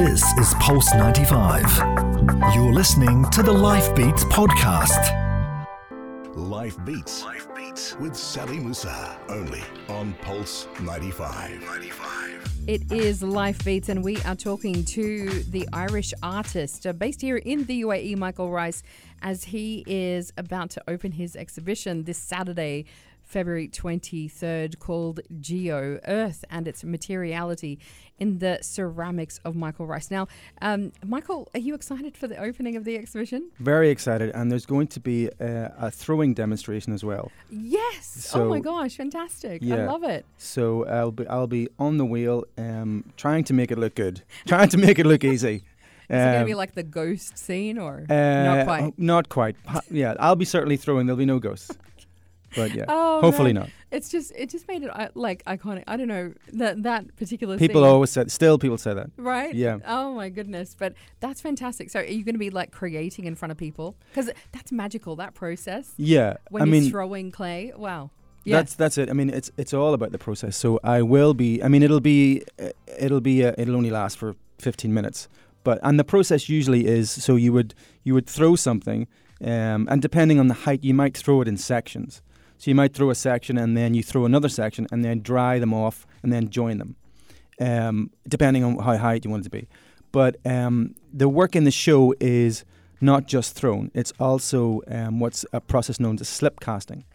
This 0.00 0.22
is 0.38 0.54
Pulse 0.60 0.94
95. 0.94 1.76
You're 2.54 2.72
listening 2.72 3.28
to 3.32 3.42
the 3.42 3.52
Life 3.52 3.94
Beats 3.94 4.24
podcast. 4.24 4.96
Life 6.34 6.82
Beats. 6.86 7.22
Life 7.22 7.46
Beats 7.54 7.98
with 7.98 8.16
Sally 8.16 8.58
Musa. 8.60 9.18
Only 9.28 9.60
on 9.90 10.14
Pulse 10.22 10.66
95. 10.80 11.60
95. 11.60 12.30
It 12.66 12.90
is 12.90 13.22
Life 13.22 13.62
Beats, 13.62 13.90
and 13.90 14.02
we 14.02 14.16
are 14.22 14.34
talking 14.34 14.86
to 14.86 15.28
the 15.50 15.68
Irish 15.74 16.14
artist 16.22 16.86
uh, 16.86 16.94
based 16.94 17.20
here 17.20 17.36
in 17.36 17.66
the 17.66 17.82
UAE, 17.82 18.16
Michael 18.16 18.50
Rice, 18.50 18.82
as 19.20 19.44
he 19.44 19.84
is 19.86 20.32
about 20.38 20.70
to 20.70 20.82
open 20.88 21.12
his 21.12 21.36
exhibition 21.36 22.04
this 22.04 22.16
Saturday. 22.16 22.86
February 23.30 23.68
23rd, 23.68 24.78
called 24.80 25.20
Geo 25.40 26.00
Earth 26.08 26.44
and 26.50 26.66
its 26.66 26.82
Materiality 26.82 27.78
in 28.18 28.38
the 28.40 28.58
Ceramics 28.60 29.38
of 29.44 29.54
Michael 29.54 29.86
Rice. 29.86 30.10
Now, 30.10 30.26
um, 30.60 30.90
Michael, 31.06 31.48
are 31.54 31.60
you 31.60 31.74
excited 31.74 32.16
for 32.16 32.26
the 32.26 32.36
opening 32.38 32.74
of 32.74 32.84
the 32.84 32.96
exhibition? 32.96 33.50
Very 33.60 33.88
excited, 33.90 34.30
and 34.34 34.50
there's 34.50 34.66
going 34.66 34.88
to 34.88 35.00
be 35.00 35.28
a, 35.38 35.72
a 35.78 35.90
throwing 35.92 36.34
demonstration 36.34 36.92
as 36.92 37.04
well. 37.04 37.30
Yes. 37.50 38.32
oh 38.34 38.48
my 38.48 38.58
gosh, 38.58 38.96
fantastic! 38.96 39.62
I 39.62 39.86
love 39.86 40.02
it. 40.02 40.26
So 40.36 40.84
I'll 40.86 41.12
be 41.12 41.26
I'll 41.28 41.46
be 41.46 41.68
on 41.78 41.98
the 41.98 42.04
wheel, 42.04 42.44
um, 42.58 43.04
trying 43.16 43.44
to 43.44 43.54
make 43.54 43.70
it 43.70 43.78
look 43.78 43.94
good, 43.94 44.22
trying 44.46 44.68
to 44.70 44.76
make 44.76 44.98
it 44.98 45.06
look 45.06 45.22
easy. 45.24 45.62
Is 46.10 46.16
it 46.16 46.18
going 46.18 46.32
to 46.34 46.40
Um, 46.40 46.46
be 46.46 46.54
like 46.54 46.74
the 46.74 46.82
ghost 46.82 47.38
scene 47.38 47.78
or 47.78 48.04
uh, 48.10 48.14
not 48.42 48.66
quite? 48.66 48.82
oh, 48.82 48.94
Not 48.96 49.28
quite. 49.28 49.54
Yeah, 49.92 50.14
I'll 50.18 50.34
be 50.34 50.44
certainly 50.44 50.76
throwing. 50.76 51.06
There'll 51.06 51.16
be 51.16 51.24
no 51.24 51.38
ghosts. 51.38 51.70
But 52.56 52.74
yeah, 52.74 52.84
Oh, 52.88 53.20
hopefully 53.20 53.52
man. 53.52 53.62
not. 53.62 53.70
It's 53.92 54.08
just 54.08 54.32
it 54.36 54.50
just 54.50 54.66
made 54.68 54.82
it 54.82 54.90
uh, 54.92 55.08
like 55.14 55.44
iconic. 55.44 55.84
I 55.86 55.96
don't 55.96 56.08
know 56.08 56.32
that 56.52 56.82
that 56.82 57.16
particular 57.16 57.58
People 57.58 57.82
scene, 57.82 57.90
always 57.90 58.10
said. 58.10 58.30
Still, 58.30 58.58
people 58.58 58.78
say 58.78 58.94
that. 58.94 59.10
right. 59.16 59.54
Yeah. 59.54 59.78
Oh 59.86 60.14
my 60.14 60.28
goodness, 60.28 60.74
but 60.78 60.94
that's 61.20 61.40
fantastic. 61.40 61.90
So 61.90 62.00
are 62.00 62.04
you 62.04 62.24
going 62.24 62.34
to 62.34 62.38
be 62.40 62.50
like 62.50 62.70
creating 62.72 63.24
in 63.26 63.34
front 63.34 63.52
of 63.52 63.58
people? 63.58 63.96
Because 64.10 64.30
that's 64.52 64.72
magical. 64.72 65.16
That 65.16 65.34
process 65.34 65.92
Yeah, 65.96 66.36
when 66.50 66.62
I 66.62 66.66
you're 66.66 66.72
mean, 66.82 66.90
throwing 66.90 67.30
clay. 67.30 67.72
Wow. 67.76 68.10
Yeah. 68.44 68.56
That's 68.56 68.74
that's 68.74 68.96
it. 68.98 69.10
I 69.10 69.12
mean, 69.12 69.28
it's 69.30 69.50
it's 69.56 69.74
all 69.74 69.92
about 69.94 70.12
the 70.12 70.18
process. 70.18 70.56
So 70.56 70.80
I 70.82 71.02
will 71.02 71.34
be. 71.34 71.62
I 71.62 71.68
mean, 71.68 71.82
it'll 71.82 72.00
be 72.00 72.42
uh, 72.60 72.70
it'll 72.98 73.20
be 73.20 73.44
uh, 73.44 73.52
it'll 73.58 73.76
only 73.76 73.90
last 73.90 74.16
for 74.18 74.34
15 74.60 74.92
minutes. 74.94 75.28
But 75.62 75.78
and 75.82 75.98
the 75.98 76.04
process 76.04 76.48
usually 76.48 76.86
is 76.86 77.10
so 77.10 77.36
you 77.36 77.52
would 77.52 77.74
you 78.02 78.14
would 78.14 78.26
throw 78.26 78.56
something, 78.56 79.06
um, 79.44 79.86
and 79.90 80.00
depending 80.00 80.40
on 80.40 80.48
the 80.48 80.54
height, 80.54 80.82
you 80.82 80.94
might 80.94 81.14
throw 81.16 81.42
it 81.42 81.48
in 81.48 81.56
sections. 81.58 82.22
So 82.60 82.70
you 82.70 82.74
might 82.74 82.92
throw 82.92 83.08
a 83.08 83.14
section 83.14 83.56
and 83.56 83.74
then 83.74 83.94
you 83.94 84.02
throw 84.02 84.26
another 84.26 84.50
section 84.50 84.86
and 84.92 85.02
then 85.02 85.22
dry 85.22 85.58
them 85.58 85.72
off 85.72 86.06
and 86.22 86.30
then 86.30 86.50
join 86.50 86.76
them, 86.76 86.94
um, 87.58 88.10
depending 88.28 88.62
on 88.64 88.76
how 88.76 88.98
high 88.98 89.18
you 89.24 89.30
want 89.30 89.40
it 89.40 89.44
to 89.44 89.50
be. 89.50 89.66
But 90.12 90.36
um, 90.44 90.94
the 91.10 91.26
work 91.26 91.56
in 91.56 91.64
the 91.64 91.70
show 91.70 92.14
is 92.20 92.66
not 93.00 93.26
just 93.26 93.54
thrown; 93.54 93.90
it's 93.94 94.12
also 94.20 94.82
um, 94.88 95.20
what's 95.20 95.46
a 95.54 95.60
process 95.62 95.98
known 95.98 96.18
as 96.20 96.28
slip 96.28 96.60
casting. 96.60 97.06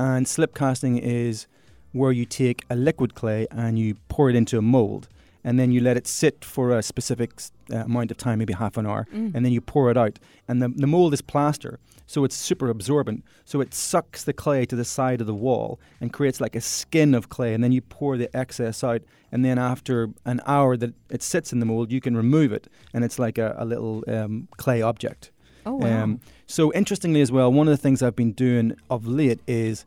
And 0.00 0.26
slip 0.26 0.52
casting 0.52 0.98
is 0.98 1.46
where 1.92 2.10
you 2.10 2.24
take 2.24 2.64
a 2.68 2.74
liquid 2.74 3.14
clay 3.14 3.46
and 3.52 3.78
you 3.78 3.94
pour 4.08 4.28
it 4.28 4.34
into 4.34 4.58
a 4.58 4.62
mold, 4.62 5.06
and 5.44 5.58
then 5.58 5.70
you 5.72 5.80
let 5.80 5.96
it 5.96 6.06
sit 6.06 6.44
for 6.44 6.76
a 6.76 6.82
specific 6.82 7.30
uh, 7.72 7.78
amount 7.78 8.10
of 8.10 8.16
time, 8.16 8.38
maybe 8.38 8.52
half 8.54 8.76
an 8.76 8.86
hour, 8.86 9.06
Mm. 9.14 9.34
and 9.34 9.44
then 9.44 9.52
you 9.52 9.60
pour 9.60 9.90
it 9.90 9.96
out. 9.96 10.18
And 10.48 10.60
the, 10.62 10.68
the 10.68 10.86
mold 10.86 11.12
is 11.14 11.20
plaster, 11.22 11.78
so 12.06 12.24
it's 12.24 12.34
super 12.36 12.68
absorbent. 12.70 13.22
So 13.44 13.60
it 13.60 13.74
sucks 13.74 14.24
the 14.24 14.32
clay 14.32 14.64
to 14.66 14.76
the 14.76 14.84
side 14.84 15.20
of 15.20 15.26
the 15.26 15.34
wall 15.34 15.78
and 16.00 16.12
creates 16.12 16.40
like 16.40 16.56
a 16.56 16.60
skin 16.60 17.14
of 17.14 17.28
clay, 17.28 17.54
and 17.54 17.62
then 17.62 17.72
you 17.72 17.80
pour 17.82 18.16
the 18.16 18.34
excess 18.36 18.82
out. 18.82 19.02
And 19.30 19.44
then 19.44 19.58
after 19.58 20.08
an 20.24 20.40
hour 20.46 20.76
that 20.78 20.94
it 21.10 21.22
sits 21.22 21.52
in 21.52 21.60
the 21.60 21.66
mold, 21.66 21.92
you 21.92 22.00
can 22.00 22.16
remove 22.16 22.52
it, 22.52 22.66
and 22.94 23.04
it's 23.04 23.18
like 23.18 23.36
a, 23.38 23.54
a 23.58 23.64
little 23.64 24.02
um, 24.08 24.48
clay 24.56 24.80
object. 24.82 25.30
oh 25.66 25.74
wow. 25.76 26.02
Um, 26.02 26.20
so 26.46 26.72
interestingly 26.72 27.20
as 27.20 27.30
well, 27.30 27.52
one 27.52 27.68
of 27.68 27.72
the 27.72 27.82
things 27.82 28.02
I've 28.02 28.16
been 28.16 28.32
doing 28.32 28.74
of 28.88 29.06
late 29.06 29.40
is 29.46 29.84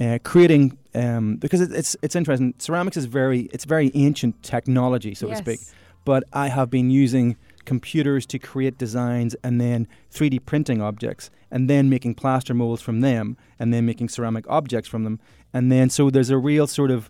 uh, 0.00 0.18
creating 0.24 0.76
um, 0.94 1.36
because 1.36 1.60
it, 1.60 1.72
it's 1.72 1.96
it's 2.02 2.16
interesting. 2.16 2.54
Ceramics 2.58 2.96
is 2.96 3.06
very 3.06 3.42
it's 3.52 3.64
very 3.64 3.90
ancient 3.94 4.42
technology, 4.42 5.14
so 5.14 5.28
yes. 5.28 5.38
to 5.38 5.44
speak. 5.44 5.60
But 6.04 6.24
I 6.32 6.48
have 6.48 6.70
been 6.70 6.90
using 6.90 7.36
computers 7.64 8.26
to 8.26 8.38
create 8.38 8.76
designs 8.76 9.36
and 9.44 9.60
then 9.60 9.86
3D 10.12 10.44
printing 10.44 10.82
objects 10.82 11.30
and 11.50 11.70
then 11.70 11.88
making 11.88 12.14
plaster 12.14 12.54
molds 12.54 12.82
from 12.82 13.00
them 13.02 13.36
and 13.58 13.72
then 13.72 13.86
making 13.86 14.08
ceramic 14.08 14.44
objects 14.48 14.88
from 14.88 15.04
them. 15.04 15.20
And 15.52 15.70
then 15.70 15.88
so 15.88 16.10
there's 16.10 16.30
a 16.30 16.38
real 16.38 16.66
sort 16.66 16.90
of 16.90 17.08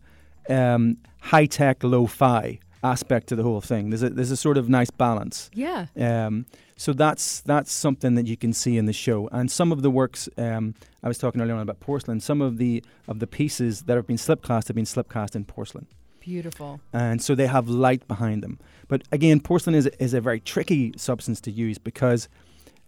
um, 0.50 0.98
high 1.20 1.46
tech, 1.46 1.82
low 1.82 2.06
fi 2.06 2.58
aspect 2.82 3.28
to 3.28 3.36
the 3.36 3.42
whole 3.42 3.60
thing. 3.60 3.90
There's 3.90 4.02
a 4.02 4.10
there's 4.10 4.30
a 4.30 4.36
sort 4.36 4.58
of 4.58 4.68
nice 4.68 4.90
balance. 4.90 5.50
Yeah. 5.54 5.86
Um, 5.96 6.46
so 6.76 6.92
that's 6.92 7.40
that's 7.42 7.70
something 7.70 8.14
that 8.16 8.26
you 8.26 8.36
can 8.36 8.52
see 8.52 8.76
in 8.76 8.86
the 8.86 8.92
show. 8.92 9.28
And 9.28 9.50
some 9.50 9.70
of 9.72 9.82
the 9.82 9.90
works 9.90 10.28
um, 10.36 10.74
I 11.02 11.08
was 11.08 11.18
talking 11.18 11.40
earlier 11.40 11.54
on 11.54 11.62
about 11.62 11.80
porcelain. 11.80 12.20
Some 12.20 12.40
of 12.40 12.58
the 12.58 12.82
of 13.06 13.18
the 13.18 13.26
pieces 13.26 13.82
that 13.82 13.96
have 13.96 14.06
been 14.06 14.18
slip 14.18 14.42
cast 14.42 14.68
have 14.68 14.74
been 14.74 14.86
slip 14.86 15.08
cast 15.08 15.36
in 15.36 15.44
porcelain, 15.44 15.86
Beautiful. 16.20 16.80
and 16.92 17.22
so 17.22 17.34
they 17.34 17.46
have 17.46 17.68
light 17.68 18.06
behind 18.08 18.42
them. 18.42 18.58
But 18.88 19.02
again, 19.12 19.40
porcelain 19.40 19.76
is 19.76 19.86
is 19.98 20.12
a 20.14 20.20
very 20.20 20.40
tricky 20.40 20.92
substance 20.96 21.40
to 21.42 21.50
use 21.50 21.78
because, 21.78 22.28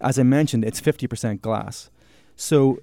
as 0.01 0.19
I 0.19 0.25
mentioned, 0.25 0.65
it's 0.65 0.81
fifty 0.81 1.07
percent 1.07 1.41
glass. 1.41 1.91
So 2.37 2.81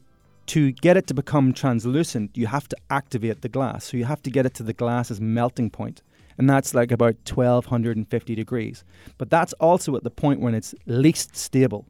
to 0.48 0.72
get 0.72 0.98
it 0.98 1.08
to 1.08 1.14
become 1.14 1.54
translucent, 1.54 2.38
you 2.38 2.48
have 2.48 2.68
to 2.70 2.78
activate 2.90 3.42
the 3.42 3.50
glass. 3.50 3.86
So 3.86 3.98
you 3.98 4.06
have 4.06 4.22
to 4.24 4.30
get 4.32 4.46
it 4.46 4.54
to 4.56 4.64
the 4.64 4.74
glass's 4.74 5.20
melting 5.22 5.70
point, 5.70 6.02
and 6.42 6.50
that's 6.50 6.74
like 6.74 6.92
about 6.92 7.18
1250 7.30 8.34
degrees. 8.34 8.84
But 9.20 9.30
that's 9.30 9.54
also 9.60 9.96
at 9.96 10.04
the 10.04 10.10
point 10.10 10.40
when 10.40 10.56
it's 10.56 10.74
least 10.88 11.36
stable. 11.36 11.86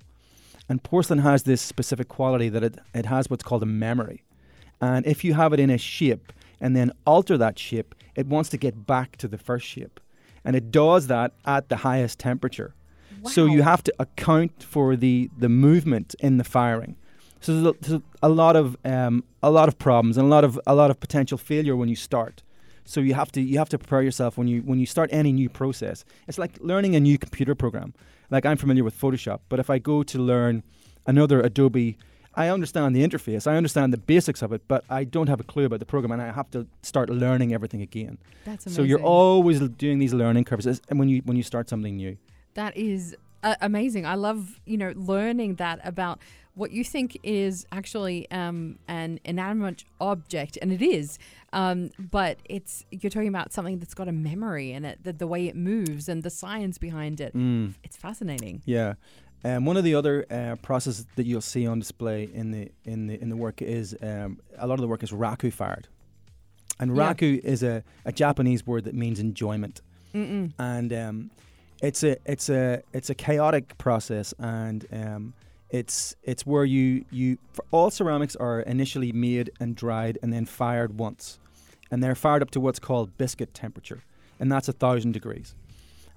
And 0.68 0.84
porcelain 0.84 1.20
has 1.20 1.44
this 1.44 1.62
specific 1.62 2.10
quality 2.10 2.50
that 2.50 2.62
it, 2.62 2.78
it 2.94 3.06
has 3.06 3.30
what's 3.30 3.44
called 3.44 3.64
a 3.64 3.66
memory. 3.66 4.26
And 4.82 5.06
if 5.06 5.24
you 5.24 5.36
have 5.36 5.54
it 5.54 5.62
in 5.62 5.70
a 5.70 5.78
shape 5.78 6.34
and 6.60 6.76
then 6.76 6.92
alter 7.08 7.38
that 7.38 7.58
shape, 7.58 7.96
it 8.14 8.28
wants 8.28 8.50
to 8.50 8.58
get 8.58 8.86
back 8.86 9.16
to 9.20 9.30
the 9.30 9.38
first 9.38 9.66
shape. 9.66 10.02
And 10.44 10.54
it 10.54 10.70
does 10.70 11.08
that 11.08 11.32
at 11.46 11.70
the 11.70 11.78
highest 11.78 12.20
temperature. 12.20 12.74
So 13.24 13.46
you 13.46 13.62
have 13.62 13.82
to 13.84 13.94
account 14.00 14.64
for 14.64 14.98
the, 14.98 15.30
the 15.38 15.48
movement 15.48 16.14
in 16.20 16.40
the 16.40 16.44
firing. 16.44 16.98
So 17.40 17.54
there's 17.54 17.68
a, 17.68 17.80
there's 17.80 18.02
a 18.22 18.30
lot 18.30 18.58
of 18.58 18.76
um, 18.84 19.24
a 19.42 19.50
lot 19.50 19.70
of 19.70 19.80
problems 19.80 20.18
and 20.18 20.26
a 20.26 20.30
lot 20.30 20.44
of 20.44 20.60
a 20.68 20.76
lot 20.76 20.92
of 20.92 21.00
potential 21.00 21.38
failure 21.38 21.78
when 21.78 21.88
you 21.88 21.96
start. 21.96 22.44
So 22.86 23.00
you 23.00 23.14
have 23.14 23.32
to 23.34 23.42
you 23.42 23.58
have 23.58 23.70
to 23.70 23.78
prepare 23.78 24.02
yourself 24.02 24.38
when 24.38 24.48
you 24.48 24.62
when 24.62 24.80
you 24.80 24.86
start 24.86 25.10
any 25.14 25.32
new 25.32 25.50
process. 25.50 26.06
It's 26.28 26.38
like 26.38 26.58
learning 26.60 26.96
a 26.96 27.00
new 27.00 27.18
computer 27.18 27.56
program. 27.56 27.94
Like 28.30 28.46
I'm 28.46 28.58
familiar 28.58 28.84
with 28.84 29.00
Photoshop, 29.00 29.40
but 29.50 29.60
if 29.60 29.70
I 29.70 29.78
go 29.80 30.04
to 30.04 30.18
learn 30.20 30.64
another 31.06 31.42
Adobe, 31.42 31.98
I 32.34 32.48
understand 32.48 32.96
the 32.96 33.06
interface, 33.06 33.46
I 33.46 33.58
understand 33.58 33.92
the 33.92 33.98
basics 33.98 34.42
of 34.42 34.54
it, 34.54 34.62
but 34.68 34.86
I 34.90 35.04
don't 35.04 35.28
have 35.28 35.42
a 35.42 35.44
clue 35.44 35.66
about 35.66 35.80
the 35.80 35.86
program, 35.86 36.12
and 36.14 36.22
I 36.22 36.32
have 36.32 36.50
to 36.52 36.66
start 36.82 37.10
learning 37.10 37.54
everything 37.54 37.82
again. 37.82 38.18
That's 38.46 38.66
amazing. 38.66 38.84
So 38.84 38.88
you're 38.88 39.04
always 39.04 39.60
doing 39.60 40.00
these 40.00 40.14
learning 40.14 40.46
curves, 40.46 40.66
and 40.66 41.00
when 41.00 41.10
you 41.10 41.22
when 41.26 41.36
you 41.36 41.44
start 41.44 41.70
something 41.70 41.96
new. 41.96 42.18
That 42.54 42.76
is 42.76 43.16
uh, 43.44 43.56
amazing. 43.62 44.06
I 44.06 44.16
love, 44.16 44.60
you 44.66 44.78
know, 44.78 44.94
learning 44.96 45.56
that 45.56 45.80
about 45.84 46.20
what 46.54 46.72
you 46.72 46.84
think 46.84 47.18
is 47.24 47.66
actually 47.72 48.30
um, 48.30 48.78
an 48.88 49.20
inanimate 49.24 49.86
object, 50.02 50.58
and 50.62 50.72
it 50.74 50.82
is. 50.82 51.18
Um, 51.54 51.92
but 51.98 52.40
it's 52.46 52.86
you're 52.92 53.10
talking 53.10 53.30
about 53.30 53.54
something 53.54 53.80
that's 53.80 53.94
got 53.94 54.08
a 54.08 54.12
memory 54.12 54.72
in 54.74 54.84
it, 54.86 55.04
the, 55.04 55.14
the 55.14 55.28
way 55.28 55.48
it 55.48 55.56
moves 55.56 56.10
and 56.10 56.24
the 56.24 56.30
science 56.30 56.78
behind 56.78 57.22
it. 57.22 57.34
Mm. 57.36 57.74
It's 57.84 57.96
fascinating. 57.98 58.62
Yeah. 58.66 58.96
Um, 59.44 59.66
one 59.66 59.76
of 59.76 59.84
the 59.84 59.96
other 59.96 60.26
uh, 60.30 60.56
processes 60.58 61.08
that 61.16 61.26
you'll 61.26 61.42
see 61.42 61.66
on 61.66 61.80
display 61.80 62.30
in 62.32 62.52
the 62.52 62.72
in 62.86 63.08
the 63.08 63.20
in 63.20 63.30
the 63.30 63.36
work 63.36 63.62
is 63.62 63.96
um, 64.02 64.40
a 64.58 64.68
lot 64.68 64.76
of 64.76 64.82
the 64.82 64.88
work 64.88 65.04
is 65.04 65.12
raku 65.12 65.52
fired, 65.52 65.88
and 66.80 66.96
Yeah. 66.96 67.14
raku 67.14 67.40
is 67.44 67.64
a, 67.64 67.84
a 68.06 68.12
Japanese 68.12 68.68
word 68.68 68.84
that 68.84 68.94
means 68.94 69.20
enjoyment, 69.20 69.82
Mm-mm. 70.14 70.52
and 70.60 70.94
um, 70.94 71.32
it's 71.82 72.04
a 72.04 72.18
it's 72.26 72.50
a 72.50 72.82
it's 72.94 73.10
a 73.10 73.16
chaotic 73.16 73.78
process, 73.78 74.34
and 74.40 74.86
um, 74.92 75.34
it's 75.70 76.16
it's 76.24 76.46
where 76.46 76.66
you 76.66 77.06
you 77.12 77.38
all 77.72 77.90
ceramics 77.90 78.36
are 78.36 78.62
initially 78.62 79.12
made 79.12 79.52
and 79.60 79.76
dried 79.76 80.18
and 80.22 80.32
then 80.32 80.46
fired 80.46 80.98
once, 81.00 81.40
and 81.90 82.04
they're 82.04 82.16
fired 82.16 82.42
up 82.42 82.52
to 82.52 82.60
what's 82.60 82.80
called 82.80 83.18
biscuit 83.18 83.54
temperature, 83.54 84.04
and 84.40 84.52
that's 84.52 84.68
a 84.68 84.74
thousand 84.74 85.14
degrees, 85.14 85.56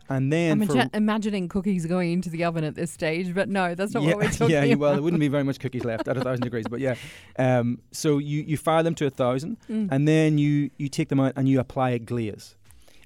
and 0.09 0.30
then 0.33 0.68
I'm 0.71 0.90
imagining 0.92 1.49
cookies 1.49 1.87
going 1.87 2.12
into 2.12 2.28
the 2.28 2.44
oven 2.44 2.62
at 2.64 2.75
this 2.75 2.90
stage, 2.90 3.35
but 3.35 3.49
no, 3.49 3.75
that's 3.75 3.94
not 3.94 4.02
yeah, 4.02 4.09
what 4.11 4.18
we're 4.18 4.30
talking 4.30 4.50
yeah. 4.50 4.62
about. 4.64 4.78
Well, 4.78 4.92
there 4.94 5.02
wouldn't 5.02 5.21
be 5.21 5.28
very 5.28 5.44
much 5.44 5.61
cookies 5.61 5.85
left 5.85 6.09
at 6.09 6.16
a 6.18 6.21
thousand 6.21 6.42
degrees, 6.42 6.66
but 6.68 6.80
yeah. 6.80 6.97
Um, 7.38 7.80
so 7.90 8.18
you, 8.18 8.42
you 8.42 8.56
fire 8.59 8.83
them 8.83 8.94
to 8.97 9.06
a 9.06 9.11
thousand, 9.11 9.56
Mm. 9.71 9.88
and 9.90 10.06
then 10.06 10.37
you 10.37 10.71
you 10.76 10.88
take 10.88 11.09
them 11.09 11.21
out 11.21 11.33
and 11.37 11.49
you 11.49 11.59
apply 11.59 11.90
a 11.90 11.99
glaze. 11.99 12.54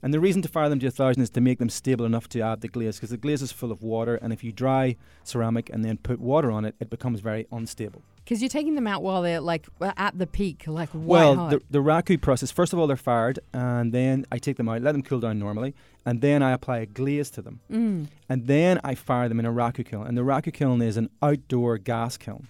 And 0.03 0.15
the 0.15 0.21
reason 0.21 0.43
to 0.43 0.49
fire 0.49 0.69
them 0.69 0.79
to 0.81 0.87
a 0.87 0.91
thousand 0.91 1.23
is 1.23 1.31
to 1.31 1.41
make 1.41 1.59
them 1.59 1.69
stable 1.69 2.05
enough 2.05 2.29
to 2.31 2.41
add 2.41 2.61
the 2.61 2.69
glaze, 2.69 2.97
because 2.97 3.11
the 3.11 3.17
glaze 3.17 3.43
is 3.43 3.53
full 3.53 3.73
of 3.73 3.83
water, 3.83 4.17
and 4.17 4.33
if 4.33 4.45
you 4.45 4.53
dry 4.53 4.97
ceramic 5.25 5.71
and 5.71 5.85
then 5.85 5.99
put 5.99 6.21
water 6.21 6.51
on 6.51 6.65
it, 6.65 6.75
it 6.81 6.91
becomes 6.91 7.21
very 7.21 7.47
unstable. 7.51 8.03
Because 8.25 8.43
you're 8.43 8.51
taking 8.51 8.75
them 8.75 8.87
out 8.87 9.03
while 9.03 9.23
they're 9.23 9.41
like 9.41 9.67
at 9.81 10.19
the 10.19 10.27
peak, 10.27 10.65
like 10.67 10.91
white 10.91 11.07
well, 11.07 11.35
hot. 11.35 11.51
the, 11.51 11.63
the 11.71 11.79
raku 11.79 12.21
process, 12.21 12.51
first 12.51 12.73
of 12.73 12.79
all, 12.79 12.87
they're 12.87 12.97
fired, 12.97 13.39
and 13.55 13.93
then 13.93 14.27
I 14.31 14.39
take 14.39 14.57
them 14.59 14.69
out, 14.69 14.83
let 14.83 14.93
them 14.93 15.03
cool 15.03 15.21
down 15.21 15.39
normally, 15.39 15.75
and 16.05 16.21
then 16.21 16.43
I 16.43 16.53
apply 16.53 16.79
a 16.79 16.87
glaze 16.87 17.31
to 17.31 17.43
them. 17.43 17.61
Mm. 17.71 18.09
and 18.29 18.47
then 18.47 18.81
I 18.85 18.95
fire 18.95 19.29
them 19.29 19.41
in 19.41 19.47
a 19.47 19.53
raku 19.53 19.85
kiln. 19.85 20.07
And 20.07 20.17
the 20.17 20.23
raku 20.23 20.53
kiln 20.53 20.83
is 20.83 20.97
an 20.97 21.09
outdoor 21.23 21.79
gas 21.79 22.17
kiln, 22.19 22.49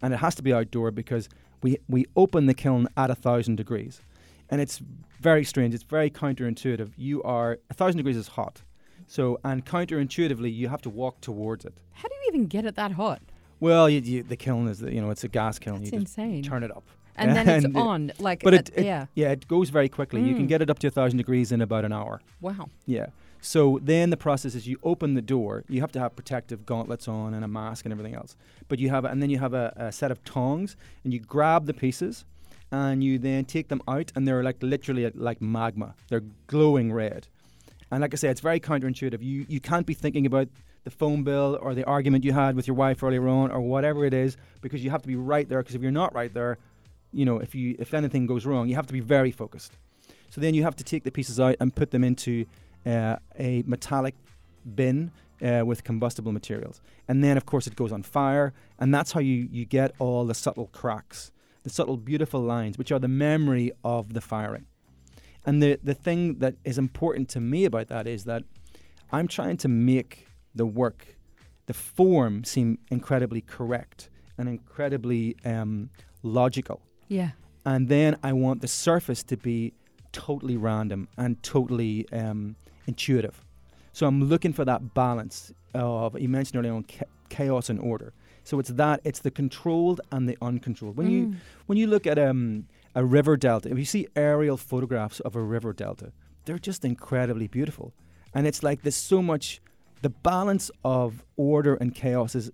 and 0.00 0.14
it 0.14 0.18
has 0.18 0.34
to 0.36 0.42
be 0.42 0.52
outdoor 0.52 0.92
because 0.92 1.28
we 1.60 1.78
we 1.88 2.06
open 2.14 2.46
the 2.46 2.54
kiln 2.54 2.88
at 2.96 3.10
a 3.10 3.14
thousand 3.16 3.56
degrees, 3.56 4.00
and 4.50 4.60
it's 4.60 4.80
very 5.20 5.44
strange. 5.44 5.74
It's 5.74 5.82
very 5.84 6.10
counterintuitive. 6.10 6.90
You 6.96 7.22
are 7.22 7.58
a 7.70 7.74
thousand 7.74 7.98
degrees 7.98 8.16
is 8.16 8.28
hot, 8.28 8.62
so 9.06 9.38
and 9.44 9.64
counterintuitively 9.64 10.54
you 10.54 10.68
have 10.68 10.82
to 10.82 10.90
walk 10.90 11.20
towards 11.20 11.64
it. 11.64 11.74
How 11.92 12.08
do 12.08 12.14
you 12.14 12.28
even 12.28 12.46
get 12.46 12.64
it 12.64 12.74
that 12.76 12.92
hot? 12.92 13.22
Well, 13.60 13.88
you, 13.88 14.00
you, 14.00 14.22
the 14.22 14.36
kiln 14.36 14.68
is 14.68 14.80
the, 14.80 14.92
you 14.92 15.00
know 15.00 15.10
it's 15.10 15.24
a 15.24 15.28
gas 15.28 15.58
kiln. 15.58 15.80
That's 15.80 15.92
you 15.92 15.98
insane. 16.00 16.42
turn 16.42 16.62
it 16.62 16.70
up, 16.70 16.84
And 17.16 17.34
then 17.34 17.48
it's 17.48 17.74
on, 17.76 18.12
like, 18.18 18.42
But 18.42 18.52
it, 18.54 18.70
it 18.76 18.84
yeah. 18.84 19.06
yeah 19.14 19.30
it 19.30 19.48
goes 19.48 19.70
very 19.70 19.88
quickly. 19.88 20.20
You 20.22 20.34
can 20.34 20.44
Mm. 20.44 20.48
get 20.48 20.60
it 20.62 20.68
up 20.70 20.78
to 20.80 20.86
a 20.88 20.90
thousand 20.90 21.16
degrees 21.16 21.52
in 21.52 21.60
about 21.62 21.84
an 21.86 21.92
hour. 21.92 22.20
Wow. 22.42 22.68
Yeah. 22.84 23.06
So 23.40 23.78
then 23.82 24.10
the 24.10 24.16
process 24.16 24.54
is 24.54 24.66
you 24.66 24.78
open 24.82 25.14
the 25.14 25.22
door. 25.22 25.64
You 25.68 25.80
have 25.80 25.92
to 25.92 26.00
have 26.00 26.16
protective 26.16 26.66
gauntlets 26.66 27.06
on 27.08 27.32
and 27.32 27.44
a 27.44 27.48
mask 27.48 27.84
and 27.86 27.92
everything 27.92 28.14
else. 28.14 28.36
But 28.68 28.78
you 28.78 28.88
have, 28.90 29.04
and 29.04 29.22
then 29.22 29.30
you 29.30 29.38
have 29.38 29.54
a, 29.54 29.72
a 29.76 29.92
set 29.92 30.10
of 30.10 30.22
tongs, 30.24 30.76
and 31.04 31.14
you 31.14 31.20
grab 31.20 31.66
the 31.66 31.74
pieces, 31.74 32.24
and 32.70 33.02
you 33.02 33.18
then 33.18 33.44
take 33.44 33.68
them 33.68 33.82
out, 33.88 34.12
and 34.14 34.26
they're 34.26 34.42
like 34.42 34.56
literally 34.60 35.10
like 35.14 35.40
magma. 35.40 35.94
They're 36.08 36.24
glowing 36.46 36.92
red. 36.92 37.28
And 37.90 38.00
like 38.00 38.12
I 38.14 38.16
say, 38.16 38.28
it's 38.28 38.40
very 38.40 38.60
counterintuitive. 38.60 39.22
You 39.22 39.46
you 39.48 39.60
can't 39.60 39.86
be 39.86 39.94
thinking 39.94 40.26
about 40.26 40.48
the 40.84 40.90
phone 40.90 41.24
bill 41.24 41.58
or 41.60 41.74
the 41.74 41.84
argument 41.84 42.24
you 42.24 42.32
had 42.32 42.54
with 42.54 42.66
your 42.66 42.76
wife 42.76 43.02
earlier 43.02 43.26
on 43.28 43.50
or 43.50 43.60
whatever 43.60 44.04
it 44.04 44.14
is 44.14 44.36
because 44.60 44.84
you 44.84 44.90
have 44.90 45.02
to 45.02 45.08
be 45.08 45.16
right 45.16 45.48
there. 45.48 45.60
Because 45.60 45.74
if 45.74 45.82
you're 45.82 45.90
not 45.90 46.14
right 46.14 46.32
there, 46.32 46.58
you 47.12 47.24
know, 47.24 47.38
if 47.38 47.54
you 47.54 47.76
if 47.78 47.94
anything 47.94 48.26
goes 48.26 48.46
wrong, 48.46 48.68
you 48.68 48.74
have 48.74 48.86
to 48.86 48.92
be 48.92 49.00
very 49.00 49.30
focused. 49.30 49.72
So 50.30 50.40
then 50.40 50.54
you 50.54 50.64
have 50.64 50.76
to 50.76 50.84
take 50.84 51.04
the 51.04 51.10
pieces 51.10 51.38
out 51.40 51.56
and 51.60 51.74
put 51.74 51.90
them 51.90 52.04
into 52.04 52.46
uh, 52.84 53.16
a 53.38 53.62
metallic 53.66 54.14
bin 54.74 55.12
uh, 55.42 55.62
with 55.64 55.84
combustible 55.84 56.32
materials. 56.32 56.80
And 57.08 57.22
then, 57.22 57.36
of 57.36 57.46
course, 57.46 57.66
it 57.66 57.76
goes 57.76 57.92
on 57.92 58.02
fire. 58.02 58.52
And 58.78 58.94
that's 58.94 59.12
how 59.12 59.20
you, 59.20 59.48
you 59.50 59.64
get 59.64 59.94
all 59.98 60.24
the 60.24 60.34
subtle 60.34 60.68
cracks, 60.68 61.30
the 61.66 61.70
subtle, 61.70 61.96
beautiful 61.96 62.40
lines, 62.40 62.78
which 62.78 62.92
are 62.92 63.00
the 63.00 63.08
memory 63.08 63.72
of 63.82 64.14
the 64.14 64.20
firing. 64.20 64.66
And 65.44 65.60
the, 65.60 65.78
the 65.82 65.94
thing 65.94 66.38
that 66.38 66.54
is 66.64 66.78
important 66.78 67.28
to 67.30 67.40
me 67.40 67.64
about 67.64 67.88
that 67.88 68.06
is 68.06 68.22
that 68.24 68.44
I'm 69.10 69.26
trying 69.26 69.56
to 69.58 69.68
make 69.68 70.28
the 70.54 70.64
work, 70.64 71.16
the 71.66 71.74
form, 71.74 72.44
seem 72.44 72.78
incredibly 72.88 73.40
correct 73.40 74.10
and 74.38 74.48
incredibly 74.48 75.36
um, 75.44 75.90
logical 76.22 76.80
Yeah. 77.08 77.30
and 77.64 77.88
then 77.88 78.16
I 78.22 78.32
want 78.32 78.60
the 78.60 78.68
surface 78.68 79.22
to 79.24 79.36
be 79.36 79.72
totally 80.12 80.56
random 80.56 81.08
and 81.16 81.42
totally 81.42 82.06
um, 82.12 82.54
intuitive. 82.86 83.44
So 83.92 84.06
I'm 84.06 84.22
looking 84.22 84.52
for 84.52 84.64
that 84.64 84.94
balance 84.94 85.52
of 85.74 86.18
you 86.20 86.28
mentioned 86.28 86.58
earlier 86.60 86.74
on 86.74 86.84
chaos 87.28 87.70
and 87.70 87.80
order. 87.80 88.12
So 88.48 88.52
it's 88.60 88.72
that 88.82 88.96
it's 89.08 89.20
the 89.26 89.30
controlled 89.42 90.00
and 90.14 90.22
the 90.30 90.36
uncontrolled. 90.48 90.96
When 91.00 91.10
you 91.14 91.22
Mm. 91.26 91.34
when 91.68 91.78
you 91.80 91.86
look 91.94 92.06
at 92.12 92.18
um, 92.28 92.66
a 92.94 93.04
river 93.18 93.34
delta, 93.46 93.66
if 93.72 93.78
you 93.82 93.84
see 93.96 94.06
aerial 94.14 94.56
photographs 94.70 95.18
of 95.20 95.32
a 95.36 95.42
river 95.54 95.72
delta, 95.84 96.08
they're 96.44 96.64
just 96.70 96.84
incredibly 96.84 97.48
beautiful. 97.58 97.86
And 98.34 98.46
it's 98.46 98.62
like 98.62 98.78
there's 98.84 99.02
so 99.14 99.20
much, 99.32 99.60
the 100.06 100.10
balance 100.32 100.66
of 100.84 101.08
order 101.36 101.74
and 101.80 101.88
chaos 101.94 102.34
is 102.40 102.46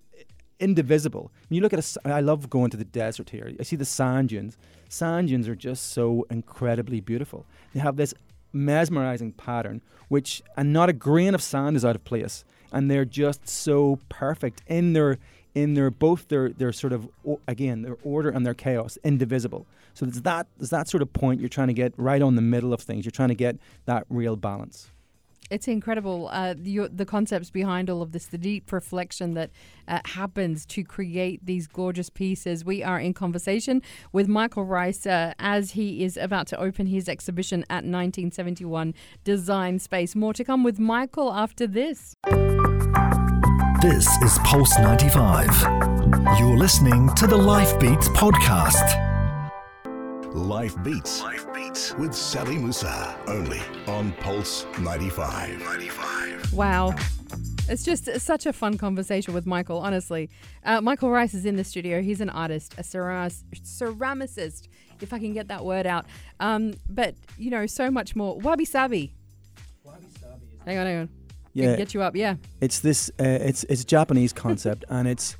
indivisible. 0.58 1.30
When 1.48 1.56
you 1.56 1.62
look 1.62 1.72
at 1.72 1.80
a, 1.80 2.08
I 2.18 2.20
love 2.20 2.48
going 2.48 2.70
to 2.70 2.76
the 2.76 2.84
desert 3.02 3.30
here. 3.30 3.46
I 3.60 3.64
see 3.64 3.76
the 3.76 3.84
sand 3.84 4.28
dunes. 4.30 4.56
Sand 4.88 5.28
dunes 5.28 5.48
are 5.48 5.56
just 5.56 5.82
so 5.92 6.26
incredibly 6.30 7.00
beautiful. 7.00 7.46
They 7.72 7.80
have 7.80 7.96
this 7.96 8.14
mesmerizing 8.52 9.32
pattern, 9.32 9.80
which, 10.08 10.42
and 10.56 10.72
not 10.72 10.88
a 10.88 10.92
grain 10.92 11.34
of 11.34 11.42
sand 11.42 11.76
is 11.76 11.84
out 11.84 11.96
of 11.96 12.04
place. 12.04 12.44
And 12.74 12.90
they're 12.90 13.04
just 13.04 13.48
so 13.48 13.98
perfect 14.08 14.62
in 14.66 14.92
their, 14.92 15.18
in 15.54 15.74
their 15.74 15.90
both 15.90 16.28
their, 16.28 16.48
their 16.48 16.72
sort 16.72 16.92
of 16.92 17.08
again 17.46 17.82
their 17.82 17.96
order 18.04 18.30
and 18.30 18.44
their 18.46 18.54
chaos, 18.54 18.98
indivisible. 19.04 19.66
So 19.94 20.06
it's 20.06 20.20
that, 20.22 20.46
it's 20.58 20.70
that 20.70 20.88
sort 20.88 21.02
of 21.02 21.12
point 21.12 21.40
you're 21.40 21.48
trying 21.48 21.68
to 21.68 21.74
get 21.74 21.92
right 21.96 22.22
on 22.22 22.34
the 22.34 22.42
middle 22.42 22.72
of 22.72 22.80
things. 22.80 23.04
You're 23.04 23.12
trying 23.12 23.28
to 23.28 23.34
get 23.34 23.58
that 23.84 24.06
real 24.08 24.36
balance. 24.36 24.90
It's 25.50 25.68
incredible. 25.68 26.28
Uh, 26.32 26.54
the, 26.56 26.88
the 26.90 27.04
concepts 27.04 27.50
behind 27.50 27.90
all 27.90 28.00
of 28.00 28.12
this, 28.12 28.24
the 28.24 28.38
deep 28.38 28.72
reflection 28.72 29.34
that 29.34 29.50
uh, 29.86 30.00
happens 30.06 30.64
to 30.66 30.82
create 30.82 31.44
these 31.44 31.66
gorgeous 31.66 32.08
pieces. 32.08 32.64
We 32.64 32.82
are 32.82 32.98
in 32.98 33.12
conversation 33.12 33.82
with 34.12 34.28
Michael 34.28 34.64
Rice 34.64 35.04
uh, 35.04 35.34
as 35.38 35.72
he 35.72 36.04
is 36.04 36.16
about 36.16 36.46
to 36.48 36.58
open 36.58 36.86
his 36.86 37.06
exhibition 37.06 37.64
at 37.64 37.84
1971 37.84 38.94
Design 39.24 39.78
Space. 39.78 40.16
More 40.16 40.32
to 40.32 40.42
come 40.42 40.64
with 40.64 40.78
Michael 40.78 41.30
after 41.30 41.66
this. 41.66 42.16
This 43.82 44.06
is 44.22 44.38
Pulse 44.44 44.78
95. 44.78 45.48
You're 46.38 46.56
listening 46.56 47.12
to 47.14 47.26
the 47.26 47.36
Life 47.36 47.80
Beats 47.80 48.08
podcast. 48.10 48.94
Life 50.32 50.80
Beats. 50.84 51.20
Life 51.20 51.52
Beats 51.52 51.92
with 51.96 52.14
Sally 52.14 52.58
Musa. 52.58 53.18
Only 53.26 53.58
on 53.88 54.12
Pulse 54.20 54.66
95. 54.78 55.58
95. 55.58 56.52
Wow. 56.52 56.94
It's 57.68 57.82
just 57.82 58.08
such 58.20 58.46
a 58.46 58.52
fun 58.52 58.78
conversation 58.78 59.34
with 59.34 59.46
Michael, 59.46 59.78
honestly. 59.78 60.30
Uh, 60.64 60.80
Michael 60.80 61.10
Rice 61.10 61.34
is 61.34 61.44
in 61.44 61.56
the 61.56 61.64
studio. 61.64 62.02
He's 62.02 62.20
an 62.20 62.30
artist, 62.30 62.74
a 62.78 62.82
ceramis- 62.82 63.42
ceramicist, 63.52 64.68
if 65.00 65.12
I 65.12 65.18
can 65.18 65.32
get 65.32 65.48
that 65.48 65.64
word 65.64 65.88
out. 65.88 66.06
Um, 66.38 66.74
but, 66.88 67.16
you 67.36 67.50
know, 67.50 67.66
so 67.66 67.90
much 67.90 68.14
more. 68.14 68.38
Wabi 68.38 68.64
Sabi. 68.64 69.12
Wabi 69.82 70.06
Sabi. 70.20 70.46
Hang 70.66 70.78
on, 70.78 70.86
hang 70.86 70.98
on. 71.00 71.08
Can 71.54 71.62
Yeah, 71.64 71.76
get 71.76 71.92
you 71.94 72.02
up, 72.02 72.16
yeah. 72.16 72.36
it's 72.60 72.80
this 72.80 73.10
uh, 73.20 73.24
it's 73.48 73.64
it's 73.64 73.82
a 73.82 73.86
Japanese 73.86 74.32
concept 74.32 74.84
and 74.88 75.06
it's 75.08 75.36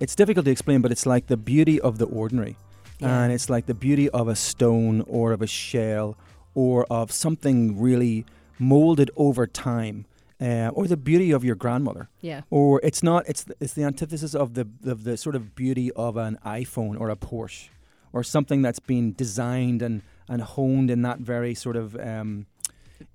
it's 0.00 0.14
difficult 0.14 0.44
to 0.46 0.50
explain 0.52 0.80
but 0.82 0.92
it's 0.92 1.06
like 1.06 1.26
the 1.26 1.36
beauty 1.36 1.80
of 1.80 1.98
the 1.98 2.04
ordinary 2.06 2.56
Yeah. 3.00 3.22
and 3.22 3.32
it's 3.32 3.48
like 3.50 3.66
the 3.66 3.74
beauty 3.74 4.08
of 4.10 4.28
a 4.28 4.36
stone 4.36 5.02
or 5.08 5.32
of 5.32 5.42
a 5.42 5.46
shell 5.46 6.16
or 6.54 6.86
of 6.90 7.10
something 7.10 7.80
really 7.80 8.24
molded 8.58 9.10
over 9.16 9.46
time 9.46 10.04
uh, 10.40 10.68
or 10.74 10.86
the 10.86 10.96
beauty 10.96 11.30
of 11.32 11.42
your 11.44 11.56
grandmother 11.56 12.08
Yeah. 12.20 12.42
or 12.50 12.80
it's 12.84 13.02
not 13.02 13.28
it's 13.28 13.42
the, 13.44 13.54
it's 13.60 13.72
the 13.72 13.84
antithesis 13.84 14.34
of 14.34 14.54
the 14.54 14.66
of 14.84 15.02
the 15.04 15.16
sort 15.16 15.34
of 15.34 15.54
beauty 15.54 15.90
of 15.92 16.16
an 16.16 16.38
iPhone 16.44 17.00
or 17.00 17.10
a 17.10 17.16
Porsche 17.16 17.68
or 18.12 18.22
something 18.22 18.62
that's 18.62 18.78
been 18.80 19.14
designed 19.14 19.82
and 19.82 20.02
and 20.28 20.42
honed 20.42 20.90
in 20.90 21.02
that 21.02 21.18
very 21.20 21.54
sort 21.54 21.76
of 21.76 21.96
um, 21.96 22.46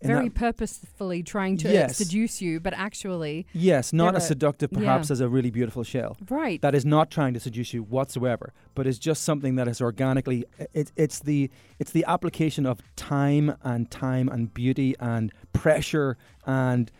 Very 0.03 0.29
that- 0.29 0.35
purposefully 0.35 1.23
trying 1.23 1.57
to 1.57 1.71
Yes. 1.71 1.97
seduce 1.97 2.41
you, 2.41 2.59
but 2.59 2.73
actually, 2.73 3.45
yes 3.53 3.91
not 3.93 4.15
as 4.15 4.27
seductive 4.27 4.69
yeah. 4.71 4.79
perhaps 4.79 5.11
as 5.11 5.21
a 5.21 5.27
really 5.29 5.51
beautiful 5.51 5.83
shell 5.83 6.17
right. 6.29 6.61
that 6.61 6.73
is 6.75 6.85
not 6.85 7.11
trying 7.11 7.33
to 7.33 7.39
seduce 7.39 7.73
you 7.73 7.83
whatsoever, 7.83 8.53
but 8.75 8.87
is 8.87 8.99
just 8.99 9.23
something 9.23 9.55
that 9.55 9.67
is 9.67 9.81
organically. 9.81 10.45
It, 10.73 10.91
it's 10.95 11.19
the 11.19 11.49
it's 11.79 11.91
the 11.91 12.05
application 12.07 12.65
of 12.65 12.81
time 12.95 13.55
and 13.63 13.89
time 13.91 14.27
and 14.29 14.53
beauty 14.53 14.95
and 14.99 15.31
pressure 15.53 16.17
and 16.45 16.91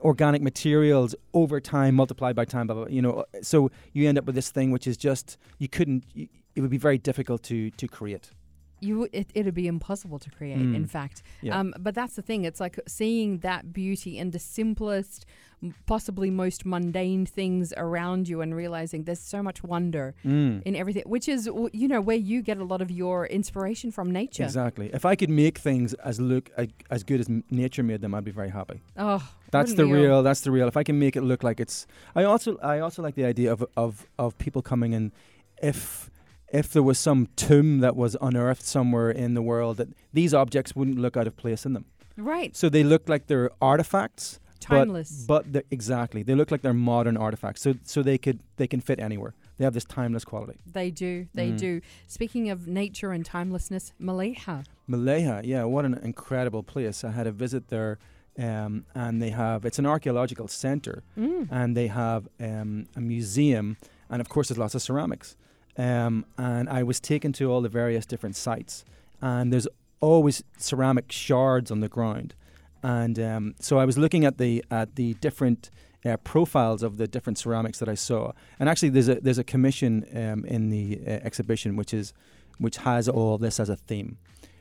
organic 0.00 0.42
materials 0.42 1.14
over 1.34 1.60
time 1.60 1.94
multiplied 1.94 2.34
by 2.34 2.44
time. 2.44 2.66
Blah, 2.66 2.74
blah, 2.76 2.84
blah, 2.84 2.92
you 2.92 3.02
know, 3.02 3.24
so 3.42 3.70
you 3.92 4.08
end 4.08 4.18
up 4.18 4.24
with 4.24 4.34
this 4.34 4.50
thing 4.50 4.70
which 4.70 4.86
is 4.86 4.96
just 4.96 5.36
you 5.58 5.68
couldn't, 5.68 6.04
it 6.14 6.60
would 6.60 6.70
be 6.70 6.78
very 6.78 6.98
difficult 6.98 7.42
to 7.44 7.70
to 7.70 7.86
create. 7.88 8.30
You 8.84 8.96
it, 9.20 9.26
it'd 9.38 9.54
be 9.64 9.68
impossible 9.76 10.18
to 10.24 10.30
create 10.36 10.60
in 10.78 10.84
Mm. 10.84 10.88
fact 10.96 11.16
Yeah. 11.42 11.58
um, 11.58 11.68
but 11.86 11.92
that's 11.98 12.14
the 12.18 12.22
thing 12.28 12.40
it's 12.48 12.60
like 12.66 12.76
seeing 12.98 13.30
that 13.48 13.62
beauty 13.80 14.12
in 14.22 14.26
the 14.36 14.38
simplest 14.58 15.20
possibly 15.86 16.30
most 16.30 16.60
mundane 16.72 17.24
things 17.38 17.72
around 17.86 18.28
you 18.30 18.36
and 18.42 18.50
realizing 18.54 19.04
there's 19.04 19.20
so 19.36 19.40
much 19.48 19.58
wonder 19.62 20.14
Mm. 20.24 20.62
in 20.68 20.72
everything 20.76 21.04
which 21.14 21.26
is 21.34 21.40
you 21.80 21.88
know 21.92 22.02
where 22.08 22.16
you 22.30 22.38
get 22.50 22.58
a 22.58 22.64
lot 22.72 22.80
of 22.86 22.90
your 23.02 23.18
inspiration 23.38 23.88
from 23.96 24.06
nature 24.22 24.44
Exactly. 24.44 24.86
If 24.92 25.04
I 25.12 25.14
could 25.20 25.30
make 25.44 25.56
things 25.68 25.88
as 26.10 26.16
look 26.20 26.50
as, 26.60 26.68
as 26.96 27.00
good 27.10 27.20
as 27.20 27.26
nature 27.50 27.82
made 27.82 28.00
them, 28.02 28.14
I'd 28.14 28.24
be 28.32 28.36
very 28.42 28.50
happy. 28.60 28.78
oh 29.08 29.22
That's 29.56 29.72
the 29.80 29.86
real. 29.86 30.18
That's 30.28 30.42
the 30.46 30.50
real. 30.56 30.68
If 30.72 30.76
I 30.76 30.84
can 30.88 30.98
make 30.98 31.14
it 31.20 31.22
look 31.30 31.42
like 31.48 31.58
it's, 31.64 31.76
I 32.14 32.22
also, 32.24 32.50
I 32.74 32.80
also 32.80 33.00
like 33.06 33.14
the 33.14 33.24
idea 33.34 33.48
of 33.54 33.60
of 33.84 33.92
of 34.24 34.28
people 34.44 34.60
coming 34.72 34.92
in, 34.98 35.04
if 35.62 36.10
if 36.52 36.72
there 36.72 36.82
was 36.82 36.98
some 36.98 37.28
tomb 37.36 37.80
that 37.80 37.96
was 37.96 38.16
unearthed 38.20 38.62
somewhere 38.62 39.10
in 39.10 39.34
the 39.34 39.42
world, 39.42 39.76
that 39.78 39.88
these 40.12 40.32
objects 40.34 40.74
wouldn't 40.76 40.98
look 40.98 41.16
out 41.16 41.26
of 41.26 41.36
place 41.36 41.64
in 41.66 41.72
them. 41.72 41.84
right 42.16 42.54
So 42.56 42.68
they 42.68 42.84
look 42.84 43.08
like 43.08 43.26
they're 43.26 43.50
artifacts, 43.60 44.38
timeless 44.60 45.24
but 45.26 45.52
they're, 45.52 45.64
exactly 45.70 46.22
they 46.22 46.34
look 46.34 46.50
like 46.50 46.62
they're 46.62 46.72
modern 46.94 47.16
artifacts. 47.16 47.60
So 47.62 47.74
so 47.82 48.02
they 48.02 48.18
could 48.18 48.38
they 48.56 48.66
can 48.66 48.80
fit 48.80 48.98
anywhere. 49.00 49.34
They 49.56 49.64
have 49.64 49.74
this 49.74 49.84
timeless 49.84 50.24
quality. 50.24 50.58
they 50.80 50.90
do 50.90 51.26
they 51.34 51.50
Mm. 51.50 51.58
do 51.58 51.80
speaking 52.06 52.50
of 52.50 52.66
nature 52.66 53.10
and 53.12 53.24
timelessness 53.24 53.92
Malaysia 53.98 54.64
Mleiha, 54.88 55.42
yeah, 55.44 55.64
what 55.64 55.84
an 55.84 55.94
incredible 56.02 56.62
place. 56.62 57.04
I 57.04 57.10
had 57.10 57.26
a 57.26 57.32
visit 57.32 57.68
there, 57.68 57.98
um, 58.38 58.84
and 58.94 59.20
they 59.22 59.30
have 59.30 59.64
it's 59.64 59.78
an 59.78 59.86
archaeological 59.86 60.46
center. 60.48 61.02
mm. 61.16 61.48
and 61.50 61.76
they 61.76 61.88
have 61.88 62.28
um, 62.40 62.86
a 62.96 63.00
museum, 63.00 63.76
and 64.10 64.20
of 64.20 64.28
course, 64.28 64.48
there's 64.48 64.58
lots 64.58 64.74
of 64.74 64.82
ceramics. 64.82 65.36
Um, 65.76 66.24
and 66.38 66.68
I 66.68 66.82
was 66.82 67.00
taken 67.00 67.32
to 67.34 67.50
all 67.50 67.60
the 67.60 67.68
various 67.68 68.06
different 68.06 68.36
sites, 68.36 68.84
and 69.20 69.52
there's 69.52 69.68
always 70.00 70.44
ceramic 70.58 71.10
shards 71.10 71.70
on 71.70 71.80
the 71.80 71.88
ground. 71.88 72.34
And 72.82 73.18
um, 73.18 73.54
so 73.60 73.78
I 73.78 73.84
was 73.84 73.96
looking 73.96 74.24
at 74.24 74.38
the 74.38 74.64
at 74.70 74.96
the 74.96 75.14
different 75.14 75.70
uh, 76.04 76.16
profiles 76.18 76.82
of 76.82 76.98
the 76.98 77.08
different 77.08 77.38
ceramics 77.38 77.78
that 77.78 77.88
I 77.88 77.94
saw. 77.94 78.32
And 78.58 78.68
actually, 78.68 78.90
there's 78.90 79.08
a 79.08 79.16
there's 79.16 79.38
a 79.38 79.44
commission 79.44 80.06
um, 80.14 80.44
in 80.44 80.70
the 80.70 81.00
uh, 81.06 81.10
exhibition 81.10 81.76
which 81.76 81.94
is 81.94 82.12
which 82.58 82.76
has 82.78 83.08
all 83.08 83.38
this 83.38 83.58
as 83.58 83.68
a 83.68 83.76
theme. 83.76 84.18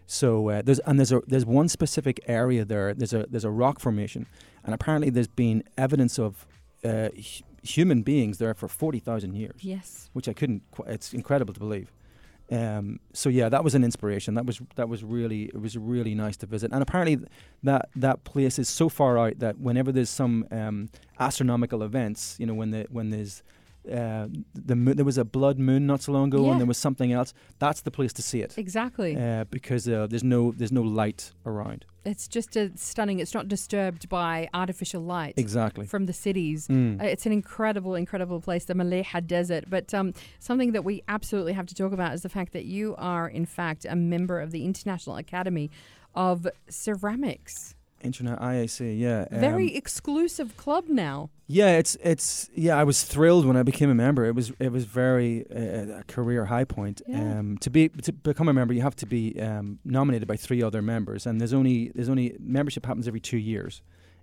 So 0.07 0.49
uh, 0.49 0.61
there's 0.61 0.79
and 0.79 0.99
there's 0.99 1.11
a 1.11 1.21
there's 1.27 1.45
one 1.45 1.69
specific 1.69 2.19
area 2.27 2.65
there. 2.65 2.93
There's 2.93 3.13
a 3.13 3.25
there's 3.29 3.45
a 3.45 3.51
rock 3.51 3.79
formation, 3.79 4.27
and 4.63 4.73
apparently 4.73 5.09
there's 5.09 5.27
been 5.27 5.63
evidence 5.77 6.17
of 6.17 6.45
uh, 6.83 7.09
human 7.63 8.01
beings 8.03 8.37
there 8.37 8.53
for 8.53 8.67
forty 8.67 8.99
thousand 8.99 9.33
years, 9.35 9.59
Yes. 9.61 10.09
which 10.13 10.27
I 10.27 10.33
couldn't. 10.33 10.61
Qu- 10.71 10.83
it's 10.83 11.13
incredible 11.13 11.53
to 11.53 11.59
believe. 11.59 11.91
Um, 12.51 12.99
so 13.13 13.29
yeah, 13.29 13.47
that 13.49 13.63
was 13.63 13.73
an 13.73 13.83
inspiration. 13.83 14.33
That 14.35 14.45
was 14.45 14.61
that 14.75 14.89
was 14.89 15.03
really 15.03 15.43
it 15.45 15.61
was 15.61 15.77
really 15.77 16.13
nice 16.13 16.37
to 16.37 16.45
visit. 16.45 16.71
And 16.73 16.83
apparently, 16.83 17.15
th- 17.17 17.29
that 17.63 17.89
that 17.95 18.23
place 18.25 18.59
is 18.59 18.67
so 18.69 18.89
far 18.89 19.17
out 19.17 19.39
that 19.39 19.59
whenever 19.59 19.91
there's 19.91 20.09
some 20.09 20.45
um, 20.51 20.89
astronomical 21.19 21.81
events, 21.83 22.35
you 22.39 22.45
know, 22.45 22.53
when 22.53 22.71
the 22.71 22.85
when 22.91 23.09
there's 23.11 23.43
uh, 23.91 24.27
the 24.53 24.75
moon, 24.75 24.95
there 24.95 25.05
was 25.05 25.17
a 25.17 25.25
blood 25.25 25.59
moon 25.59 25.85
not 25.85 26.01
so 26.01 26.11
long 26.13 26.27
ago, 26.29 26.45
Yeah. 26.45 26.51
and 26.51 26.59
there 26.61 26.67
was 26.67 26.77
something 26.77 27.11
else. 27.11 27.33
That's 27.59 27.81
the 27.81 27.91
place 27.91 28.13
to 28.13 28.21
see 28.21 28.41
it 28.41 28.57
Exactly. 28.57 29.17
uh, 29.17 29.43
because 29.49 29.87
uh, 29.89 30.07
there's 30.07 30.23
no 30.23 30.51
there's 30.53 30.71
no 30.71 30.81
light 30.83 31.31
around. 31.45 31.85
it's 32.05 32.27
just 32.27 32.55
a 32.57 32.71
stunning. 32.75 33.19
It's 33.19 33.33
not 33.33 33.47
disturbed 33.47 34.07
by 34.09 34.49
artificial 34.53 35.01
light 35.01 35.33
Exactly. 35.37 35.85
from 35.85 36.05
the 36.05 36.13
cities. 36.13 36.67
Mm. 36.67 36.99
Uh, 37.01 37.05
It's 37.13 37.25
an 37.25 37.31
incredible, 37.31 37.95
incredible 37.95 38.39
place, 38.41 38.65
the 38.65 38.73
Mleiha 38.73 39.19
Desert. 39.25 39.63
But 39.69 39.93
um, 39.93 40.13
something 40.39 40.73
that 40.73 40.83
we 40.83 40.95
absolutely 41.07 41.53
have 41.53 41.65
to 41.67 41.75
talk 41.75 41.93
about 41.93 42.13
is 42.13 42.21
the 42.21 42.29
fact 42.37 42.51
that 42.53 42.65
you 42.65 42.95
are, 42.97 43.27
in 43.39 43.45
fact, 43.45 43.85
a 43.85 43.95
member 43.95 44.37
of 44.41 44.51
the 44.51 44.63
International 44.65 45.15
Academy 45.15 45.69
of 46.13 46.45
Ceramics. 46.69 47.75
Internet 48.03 48.39
IAC, 48.39 48.99
yeah. 48.99 49.25
Very 49.31 49.69
um, 49.71 49.77
exclusive 49.77 50.55
club 50.57 50.85
now. 50.87 51.29
yeah, 51.47 51.77
it's 51.77 51.95
it's 52.03 52.49
yeah. 52.55 52.75
I 52.77 52.83
was 52.83 53.03
thrilled 53.03 53.45
when 53.45 53.57
I 53.57 53.63
became 53.63 53.89
a 53.89 53.95
member. 53.95 54.25
It 54.25 54.35
was 54.35 54.51
it 54.59 54.71
was 54.71 54.85
very 54.85 55.45
uh, 55.49 55.99
a 55.99 56.03
career 56.07 56.45
high 56.45 56.65
point. 56.65 57.01
Yeah. 57.07 57.39
Um, 57.39 57.57
to 57.59 57.69
be 57.69 57.89
to 57.89 58.11
become 58.11 58.47
a 58.49 58.53
member, 58.53 58.73
you 58.73 58.81
have 58.81 58.95
to 58.97 59.05
be 59.05 59.39
um, 59.41 59.79
nominated 59.85 60.27
by 60.27 60.37
three 60.37 60.61
other 60.61 60.81
members, 60.81 61.25
and 61.25 61.39
there's 61.39 61.53
only 61.53 61.91
there's 61.95 62.09
only 62.09 62.35
membership 62.39 62.85
happens 62.85 63.07
every 63.07 63.19
two 63.21 63.37
years. 63.37 63.81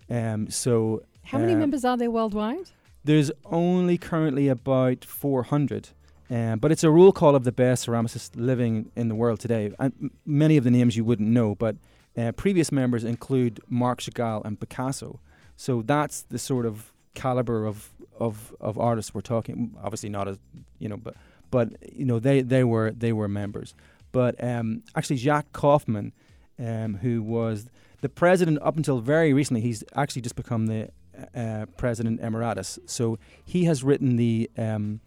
Um, 0.09 0.51
so 0.51 1.03
How 1.23 1.38
many 1.38 1.55
Uh, 1.55 1.59
members 1.59 1.85
are 1.85 1.97
there 1.97 2.11
worldwide? 2.11 2.71
There's 3.05 3.31
only 3.45 3.97
currently 3.99 4.49
about 4.49 5.05
400. 5.05 5.88
Um, 6.31 6.59
but 6.61 6.71
it's 6.71 6.85
a 6.85 6.90
roll 6.90 7.12
call 7.12 7.35
of 7.35 7.43
the 7.45 7.53
best 7.53 7.87
ceramicists 7.87 8.31
living 8.37 8.90
in 8.95 9.09
the 9.09 9.14
world 9.16 9.40
today. 9.40 9.73
And 9.79 10.11
many 10.25 10.57
of 10.59 10.64
the 10.64 10.71
names 10.71 10.97
you 10.97 11.05
wouldn't 11.05 11.29
know, 11.29 11.55
but 11.55 11.77
uh, 12.20 12.33
previous 12.33 12.70
members 12.72 13.02
include 13.04 13.54
Marc 13.68 13.98
Chagall 14.00 14.40
and 14.44 14.59
Picasso. 14.62 15.11
So 15.56 15.72
that's 15.83 16.22
the 16.22 16.38
sort 16.38 16.66
of 16.66 16.92
caliber 17.14 17.66
of, 17.66 17.76
of, 18.18 18.35
of 18.61 18.78
artists 18.78 19.14
we're 19.14 19.20
talking. 19.35 19.59
Obviously 19.85 20.09
not 20.11 20.26
as 20.28 20.38
you 20.78 20.88
know, 20.90 20.96
but 21.06 21.14
but 21.50 21.66
you 22.00 22.04
know 22.04 22.18
they, 22.20 22.42
they 22.42 22.64
were 22.64 22.90
they 23.04 23.12
were 23.12 23.28
members. 23.28 23.74
But 24.12 24.35
um, 24.52 24.83
actually 24.96 25.16
Jacques 25.26 25.52
Kaufmann, 25.52 26.12
um, 26.59 26.90
who 27.02 27.14
was 27.22 27.56
the 28.00 28.09
president 28.09 28.59
up 28.62 28.76
until 28.76 28.98
very 29.00 29.33
recently, 29.33 29.61
he's 29.61 29.85
actually 29.94 30.22
just 30.22 30.37
become 30.37 30.66
the 30.66 30.88
uh, 31.35 31.66
president 31.76 32.20
emeritus. 32.20 32.78
So 32.87 33.18
he 33.44 33.64
has 33.64 33.85
written 33.85 34.16
the 34.16 34.50
um, 34.56 35.00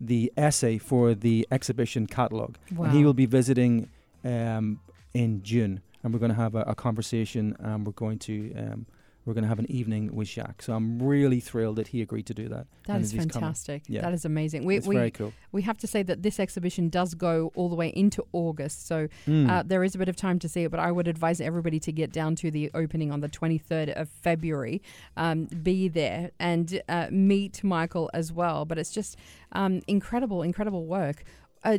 the 0.00 0.32
essay 0.36 0.78
for 0.78 1.14
the 1.14 1.46
exhibition 1.50 2.06
catalog, 2.06 2.56
Wow. 2.74 2.84
and 2.86 2.94
he 2.96 3.04
will 3.04 3.14
be 3.14 3.26
visiting 3.26 3.88
um, 4.24 4.80
in 5.14 5.42
June, 5.44 5.80
and 6.02 6.12
we're 6.12 6.20
going 6.20 6.30
to 6.30 6.36
have 6.36 6.54
a, 6.54 6.62
a 6.62 6.74
conversation, 6.74 7.56
and 7.60 7.86
we're 7.86 7.92
going 7.92 8.18
to 8.20 8.54
um, 8.56 8.86
we're 9.24 9.34
going 9.34 9.44
to 9.44 9.48
have 9.48 9.60
an 9.60 9.70
evening 9.70 10.14
with 10.14 10.28
Jacques. 10.28 10.62
So 10.62 10.72
I'm 10.72 11.00
really 11.00 11.38
thrilled 11.38 11.76
that 11.76 11.88
he 11.88 12.02
agreed 12.02 12.26
to 12.26 12.34
do 12.34 12.48
that. 12.48 12.66
That 12.86 13.00
is 13.00 13.12
fantastic. 13.12 13.84
Yeah. 13.86 14.00
That 14.00 14.12
is 14.12 14.24
amazing. 14.24 14.64
We, 14.64 14.76
it's 14.76 14.86
we, 14.86 14.96
very 14.96 15.12
cool. 15.12 15.32
we 15.52 15.62
have 15.62 15.78
to 15.78 15.86
say 15.86 16.02
that 16.02 16.22
this 16.22 16.40
exhibition 16.40 16.88
does 16.88 17.14
go 17.14 17.52
all 17.54 17.68
the 17.68 17.76
way 17.76 17.88
into 17.88 18.24
August. 18.32 18.86
So 18.86 19.08
Mm. 19.26 19.48
Uh, 19.48 19.62
there 19.64 19.84
is 19.84 19.94
a 19.94 19.98
bit 19.98 20.08
of 20.08 20.16
time 20.16 20.38
to 20.40 20.48
see 20.48 20.64
it, 20.64 20.70
but 20.70 20.80
I 20.80 20.90
would 20.90 21.06
advise 21.06 21.40
everybody 21.40 21.78
to 21.80 21.92
get 21.92 22.12
down 22.12 22.34
to 22.36 22.50
the 22.50 22.70
opening 22.74 23.12
on 23.12 23.20
the 23.20 23.28
23rd 23.28 23.92
of 23.92 24.08
February. 24.08 24.82
Um, 25.16 25.44
be 25.44 25.88
there 25.88 26.30
and 26.40 26.82
uh, 26.88 27.06
meet 27.10 27.62
Michael 27.62 28.10
as 28.12 28.32
well. 28.32 28.64
But 28.64 28.78
it's 28.78 28.90
just 28.90 29.16
um, 29.52 29.82
incredible, 29.86 30.42
incredible 30.42 30.86
work. 30.86 31.24
Uh, 31.64 31.78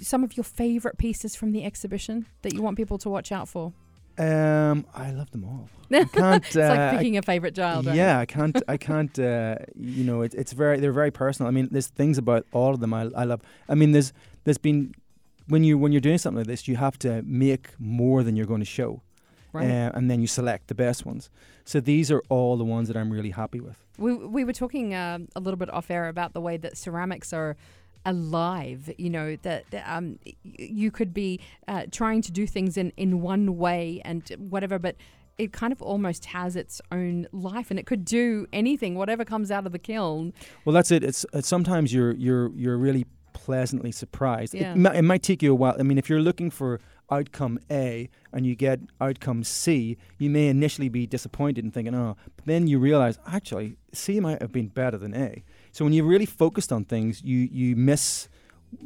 some 0.00 0.22
of 0.24 0.36
your 0.36 0.44
favorite 0.44 0.96
pieces 0.98 1.34
from 1.34 1.50
the 1.52 1.64
exhibition 1.64 2.26
that 2.42 2.52
you 2.54 2.62
want 2.62 2.76
people 2.76 2.98
to 2.98 3.08
watch 3.10 3.32
out 3.32 3.48
for? 3.48 3.72
um, 4.18 4.84
I 4.94 5.12
love 5.12 5.30
them 5.30 5.44
all. 5.44 5.68
I 5.92 6.04
can't. 6.04 6.44
It's 6.44 6.56
uh, 6.56 6.68
like 6.68 6.98
picking 6.98 7.16
a 7.16 7.22
favorite 7.22 7.54
child. 7.54 7.86
right? 7.86 7.94
Yeah, 7.96 8.18
I 8.18 8.26
can't. 8.26 8.60
I 8.68 8.76
can't. 8.76 9.16
Uh, 9.18 9.56
you 9.76 10.04
know, 10.04 10.22
it, 10.22 10.34
it's 10.34 10.52
very. 10.52 10.80
They're 10.80 10.92
very 10.92 11.10
personal. 11.10 11.48
I 11.48 11.52
mean, 11.52 11.68
there's 11.70 11.86
things 11.88 12.18
about 12.18 12.44
all 12.52 12.74
of 12.74 12.80
them 12.80 12.92
I, 12.92 13.02
I 13.16 13.24
love. 13.24 13.40
I 13.68 13.74
mean, 13.74 13.92
there's 13.92 14.12
there's 14.44 14.58
been 14.58 14.94
when 15.48 15.62
you 15.64 15.78
when 15.78 15.92
you're 15.92 16.00
doing 16.00 16.18
something 16.18 16.38
like 16.38 16.46
this, 16.48 16.66
you 16.68 16.76
have 16.76 16.98
to 17.00 17.22
make 17.22 17.70
more 17.78 18.22
than 18.24 18.34
you're 18.36 18.46
going 18.46 18.60
to 18.60 18.66
show, 18.66 19.02
Right. 19.52 19.66
uh, 19.70 19.92
and 19.94 20.10
then 20.10 20.20
you 20.20 20.26
select 20.26 20.66
the 20.66 20.74
best 20.74 21.06
ones. 21.06 21.30
So 21.64 21.80
these 21.80 22.10
are 22.10 22.22
all 22.28 22.56
the 22.56 22.64
ones 22.64 22.88
that 22.88 22.96
I'm 22.96 23.10
really 23.12 23.30
happy 23.30 23.60
with. 23.60 23.78
We 23.98 24.14
we 24.14 24.44
were 24.44 24.52
talking 24.52 24.94
um, 24.94 25.28
a 25.36 25.40
little 25.40 25.58
bit 25.58 25.70
off 25.70 25.90
air 25.90 26.08
about 26.08 26.32
the 26.34 26.40
way 26.40 26.56
that 26.58 26.76
ceramics 26.76 27.32
are 27.32 27.56
alive. 28.08 28.90
You 28.98 29.10
know 29.10 29.36
that 29.42 29.64
um, 29.86 30.18
you 30.42 30.90
could 30.90 31.12
be 31.12 31.40
uh, 31.66 31.84
trying 31.90 32.22
to 32.22 32.32
do 32.32 32.46
things 32.46 32.76
in 32.76 32.92
in 32.96 33.20
one 33.20 33.56
way 33.56 34.00
and 34.04 34.28
whatever, 34.38 34.78
but 34.78 34.96
it 35.38 35.52
kind 35.52 35.72
of 35.72 35.80
almost 35.80 36.24
has 36.26 36.56
its 36.56 36.80
own 36.90 37.26
life, 37.32 37.70
and 37.70 37.78
it 37.78 37.86
could 37.86 38.04
do 38.04 38.46
anything, 38.52 38.96
whatever 38.96 39.24
comes 39.24 39.50
out 39.50 39.66
of 39.66 39.72
the 39.72 39.78
kiln. 39.78 40.32
Well, 40.64 40.74
that's 40.74 40.90
it. 40.90 41.04
It's, 41.04 41.24
it's 41.32 41.48
sometimes 41.48 41.92
you're 41.94 42.12
you're 42.12 42.50
you're 42.56 42.76
really 42.76 43.06
pleasantly 43.32 43.92
surprised. 43.92 44.52
Yeah. 44.52 44.74
It, 44.74 44.96
it 44.96 45.02
might 45.02 45.22
take 45.22 45.42
you 45.42 45.52
a 45.52 45.54
while. 45.54 45.76
I 45.78 45.84
mean, 45.84 45.98
if 45.98 46.10
you're 46.10 46.20
looking 46.20 46.50
for 46.50 46.80
outcome 47.10 47.58
A 47.70 48.10
and 48.32 48.46
you 48.46 48.54
get 48.54 48.80
outcome 49.00 49.44
C, 49.44 49.96
you 50.18 50.28
may 50.28 50.48
initially 50.48 50.88
be 50.88 51.06
disappointed 51.06 51.64
and 51.64 51.72
thinking, 51.72 51.94
oh, 51.94 52.16
but 52.36 52.44
then 52.44 52.66
you 52.66 52.78
realize 52.78 53.18
actually 53.26 53.76
C 53.92 54.20
might 54.20 54.42
have 54.42 54.52
been 54.52 54.68
better 54.68 54.98
than 54.98 55.14
A. 55.14 55.44
So 55.72 55.84
when 55.84 55.92
you're 55.92 56.06
really 56.06 56.26
focused 56.26 56.72
on 56.72 56.84
things, 56.84 57.22
you 57.22 57.48
you 57.50 57.76
miss. 57.76 58.28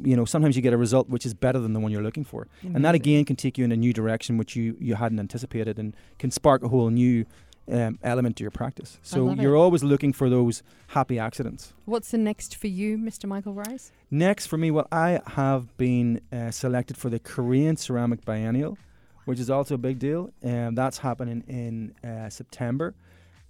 You 0.05 0.15
know, 0.15 0.25
sometimes 0.25 0.55
you 0.55 0.63
get 0.63 0.73
a 0.73 0.77
result 0.77 1.09
which 1.09 1.27
is 1.27 1.35
better 1.35 1.59
than 1.59 1.73
the 1.73 1.81
one 1.81 1.91
you're 1.91 2.05
looking 2.05 2.23
for, 2.23 2.47
and 2.63 2.85
that 2.85 2.95
again 2.95 3.25
can 3.25 3.35
take 3.35 3.59
you 3.59 3.65
in 3.65 3.73
a 3.73 3.77
new 3.77 3.93
direction 3.93 4.39
which 4.39 4.55
you 4.55 4.77
you 4.79 4.95
hadn't 4.95 5.19
anticipated, 5.19 5.79
and 5.79 5.97
can 6.19 6.31
spark 6.31 6.63
a 6.63 6.69
whole 6.69 6.89
new 6.89 7.27
um, 7.71 7.99
element 8.03 8.37
to 8.37 8.45
your 8.45 8.51
practice. 8.51 8.99
So 9.03 9.33
you're 9.33 9.57
always 9.57 9.83
looking 9.83 10.13
for 10.13 10.29
those 10.29 10.63
happy 10.89 11.19
accidents. 11.19 11.73
What's 11.85 12.11
the 12.11 12.19
next 12.19 12.57
for 12.57 12.67
you, 12.67 12.99
Mr. 12.99 13.27
Michael 13.27 13.55
Rice? 13.55 13.93
Next 14.11 14.47
for 14.47 14.57
me, 14.57 14.71
well, 14.71 14.89
I 14.91 15.21
have 15.29 15.77
been 15.77 16.21
uh, 16.33 16.51
selected 16.51 16.97
for 16.97 17.09
the 17.09 17.19
Korean 17.19 17.77
Ceramic 17.77 18.25
Biennial, 18.25 18.79
which 19.25 19.39
is 19.39 19.51
also 19.51 19.75
a 19.75 19.79
big 19.79 19.99
deal, 19.99 20.33
and 20.43 20.77
that's 20.77 20.99
happening 20.99 21.45
in 21.47 21.95
uh, 22.09 22.29
September. 22.29 22.95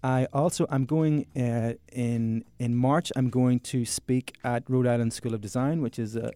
I 0.02 0.26
also 0.32 0.66
I'm 0.70 0.84
going 0.84 1.26
uh, 1.36 1.74
in 1.92 2.44
in 2.58 2.74
March. 2.74 3.12
I'm 3.16 3.30
going 3.30 3.60
to 3.60 3.84
speak 3.84 4.36
at 4.44 4.68
Rhode 4.68 4.86
Island 4.86 5.12
School 5.12 5.34
of 5.34 5.40
Design, 5.40 5.80
which 5.82 5.98
is 5.98 6.16
uh, 6.16 6.30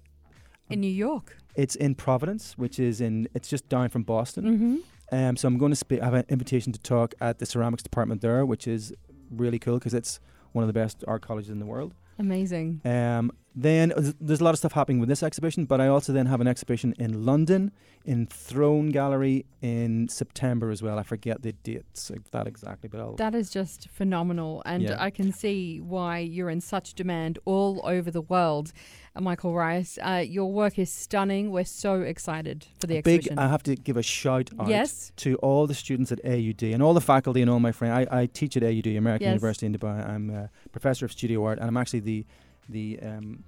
In 0.70 0.80
New 0.80 0.90
York. 1.06 1.36
it's 1.54 1.74
in 1.76 1.94
Providence, 1.94 2.54
which 2.56 2.78
is 2.78 3.00
in 3.00 3.28
it's 3.34 3.48
just 3.48 3.68
down 3.68 3.88
from 3.88 4.02
Boston. 4.04 4.44
Mm-hmm. 4.44 4.76
Um, 5.16 5.36
so 5.36 5.46
I'm 5.48 5.58
going 5.58 5.70
to 5.72 5.76
spe- 5.76 6.00
have 6.02 6.14
an 6.14 6.24
invitation 6.28 6.72
to 6.72 6.80
talk 6.80 7.14
at 7.20 7.38
the 7.38 7.46
ceramics 7.46 7.82
department 7.82 8.20
there, 8.22 8.44
which 8.44 8.66
is 8.66 8.92
really 9.30 9.58
cool 9.58 9.78
because 9.78 9.94
it's 9.94 10.20
one 10.52 10.62
of 10.64 10.68
the 10.68 10.72
best 10.72 11.04
art 11.06 11.22
colleges 11.22 11.50
in 11.50 11.58
the 11.60 11.66
world. 11.66 11.94
Amazing. 12.18 12.80
Um, 12.84 13.30
then 13.58 13.90
uh, 13.92 14.12
there's 14.20 14.42
a 14.42 14.44
lot 14.44 14.50
of 14.50 14.58
stuff 14.58 14.72
happening 14.72 15.00
with 15.00 15.08
this 15.08 15.22
exhibition, 15.22 15.64
but 15.64 15.80
I 15.80 15.88
also 15.88 16.12
then 16.12 16.26
have 16.26 16.42
an 16.42 16.46
exhibition 16.46 16.94
in 16.98 17.24
London, 17.24 17.72
in 18.04 18.26
Thrown 18.26 18.90
Gallery 18.90 19.46
in 19.62 20.08
September 20.08 20.70
as 20.70 20.82
well. 20.82 20.98
I 20.98 21.02
forget 21.02 21.40
the 21.40 21.52
dates 21.52 22.10
of 22.10 22.30
that 22.32 22.46
exactly, 22.46 22.90
but 22.90 23.00
I'll. 23.00 23.14
That 23.16 23.34
is 23.34 23.48
just 23.50 23.88
phenomenal. 23.88 24.62
And 24.66 24.82
Yeah. 24.82 24.96
I 25.02 25.08
can 25.08 25.32
see 25.32 25.80
why 25.80 26.18
you're 26.18 26.50
in 26.50 26.60
such 26.60 26.92
demand 26.92 27.38
all 27.46 27.80
over 27.84 28.10
the 28.10 28.20
world. 28.20 28.72
Uh, 29.14 29.22
Michael 29.22 29.54
Rice, 29.54 29.98
uh, 30.02 30.22
your 30.28 30.52
work 30.52 30.78
is 30.78 30.92
stunning. 30.92 31.50
We're 31.50 31.64
so 31.64 32.02
excited 32.02 32.66
for 32.78 32.86
the 32.86 33.00
Big, 33.00 33.20
exhibition. 33.20 33.38
I 33.38 33.48
have 33.48 33.62
to 33.62 33.74
give 33.74 33.96
a 33.96 34.02
shout 34.02 34.50
out 34.60 34.68
yes. 34.68 35.12
to 35.16 35.36
all 35.36 35.66
the 35.66 35.74
students 35.74 36.12
at 36.12 36.22
AUD 36.26 36.62
and 36.74 36.82
all 36.82 36.92
the 36.92 37.00
faculty 37.00 37.40
and 37.40 37.50
all 37.50 37.60
my 37.60 37.72
friends. 37.72 38.06
I, 38.10 38.20
I 38.20 38.26
teach 38.26 38.54
at 38.58 38.62
AUD, 38.62 38.86
American 38.88 39.24
Yes. 39.28 39.32
University 39.36 39.64
in 39.64 39.72
Dubai. 39.74 40.06
I'm 40.06 40.28
a 40.28 40.50
professor 40.72 41.06
of 41.06 41.12
studio 41.12 41.42
art, 41.42 41.58
and 41.58 41.66
I'm 41.66 41.78
actually 41.78 42.00
the 42.00 42.26
the 42.68 42.98
um, 43.02 43.44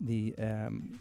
the 0.00 0.34
um, 0.38 1.00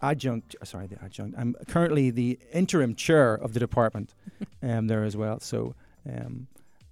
adjunct. 0.00 0.56
uh, 0.60 0.64
Sorry, 0.64 0.86
the 0.86 1.02
adjunct. 1.02 1.36
I'm 1.38 1.54
currently 1.68 2.10
the 2.10 2.38
interim 2.52 2.94
chair 2.94 3.34
of 3.34 3.52
the 3.54 3.60
department 3.60 4.14
um, 4.62 4.86
there 4.86 5.04
as 5.04 5.16
well. 5.16 5.40
So. 5.40 5.74
Um, 6.08 6.48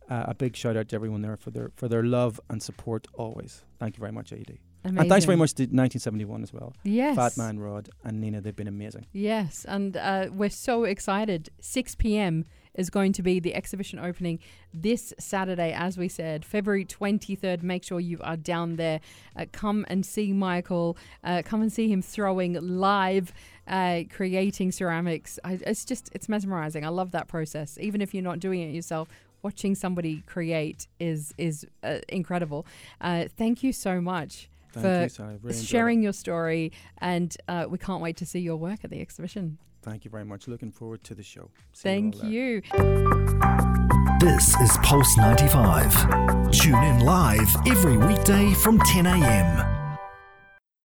uh, 0.08 0.24
a 0.26 0.34
big 0.34 0.56
shout 0.56 0.76
out 0.76 0.88
to 0.88 0.96
everyone 0.96 1.22
there 1.22 1.36
for 1.36 1.52
their 1.52 1.70
for 1.76 1.86
their 1.86 2.02
love 2.02 2.40
and 2.48 2.60
support 2.60 3.06
always. 3.14 3.62
Thank 3.78 3.96
you 3.96 4.00
very 4.00 4.10
much, 4.10 4.32
AUD. 4.32 4.58
Amazing. 4.82 4.98
And 4.98 5.08
thanks 5.08 5.24
very 5.26 5.36
much 5.36 5.54
to 5.54 5.64
1971 5.64 6.42
as 6.42 6.52
well. 6.52 6.72
Yes. 6.84 7.14
Fat 7.14 7.36
Man 7.36 7.58
Rod 7.58 7.90
and 8.02 8.20
Nina, 8.20 8.40
they've 8.40 8.56
been 8.56 8.66
amazing. 8.66 9.06
Yes. 9.12 9.66
And 9.68 9.96
uh, 9.96 10.28
we're 10.32 10.48
so 10.50 10.84
excited. 10.84 11.50
6 11.60 11.94
p.m. 11.96 12.46
is 12.74 12.90
going 12.90 13.12
to 13.14 13.22
be 13.22 13.40
the 13.40 13.54
exhibition 13.54 13.98
opening 13.98 14.38
this 14.72 15.12
Saturday, 15.18 15.72
as 15.72 15.98
we 15.98 16.08
said, 16.08 16.44
February 16.44 16.84
23rd. 16.84 17.62
Make 17.62 17.84
sure 17.84 18.00
you 18.00 18.18
are 18.22 18.36
down 18.36 18.76
there. 18.76 19.00
Uh, 19.36 19.46
come 19.52 19.84
and 19.88 20.04
see 20.04 20.32
Michael. 20.32 20.96
Uh, 21.24 21.42
come 21.44 21.62
and 21.62 21.72
see 21.72 21.88
him 21.88 22.02
throwing 22.02 22.54
live. 22.54 23.32
Uh, 23.66 24.02
creating 24.10 24.72
ceramics, 24.72 25.38
I, 25.44 25.60
it's 25.64 25.84
just 25.84 26.10
it's 26.12 26.28
mesmerizing. 26.28 26.84
I 26.84 26.88
love 26.88 27.12
that 27.12 27.28
process. 27.28 27.78
Even 27.80 28.00
if 28.00 28.12
you're 28.12 28.22
not 28.22 28.40
doing 28.40 28.60
it 28.60 28.74
yourself, 28.74 29.08
watching 29.42 29.76
somebody 29.76 30.22
create 30.26 30.88
is 30.98 31.32
is 31.38 31.66
uh, 31.84 31.98
incredible. 32.08 32.66
Uh, 33.00 33.26
thank 33.36 33.62
you 33.62 33.72
so 33.72 34.00
much 34.00 34.48
Thank 34.72 34.84
for 34.84 35.02
you, 35.02 35.08
Sally. 35.08 35.38
Really 35.42 35.58
sharing 35.58 36.02
your 36.02 36.12
story, 36.12 36.72
and 36.98 37.36
uh, 37.48 37.66
we 37.68 37.78
can't 37.78 38.02
wait 38.02 38.16
to 38.18 38.26
see 38.26 38.40
your 38.40 38.56
work 38.56 38.80
at 38.84 38.90
the 38.90 39.00
exhibition. 39.00 39.58
Thank 39.82 40.04
you 40.04 40.10
very 40.10 40.24
much. 40.24 40.48
Looking 40.48 40.70
forward 40.70 41.02
to 41.04 41.14
the 41.14 41.22
show. 41.22 41.50
See 41.72 41.82
Thank 41.82 42.20
there. 42.20 42.30
you. 42.30 42.62
This 44.20 44.54
is 44.60 44.76
Pulse 44.82 45.16
95. 45.16 46.50
Tune 46.52 46.82
in 46.82 47.00
live 47.00 47.48
every 47.66 47.96
weekday 47.96 48.52
from 48.54 48.78
10 48.80 49.06
a.m. 49.06 49.69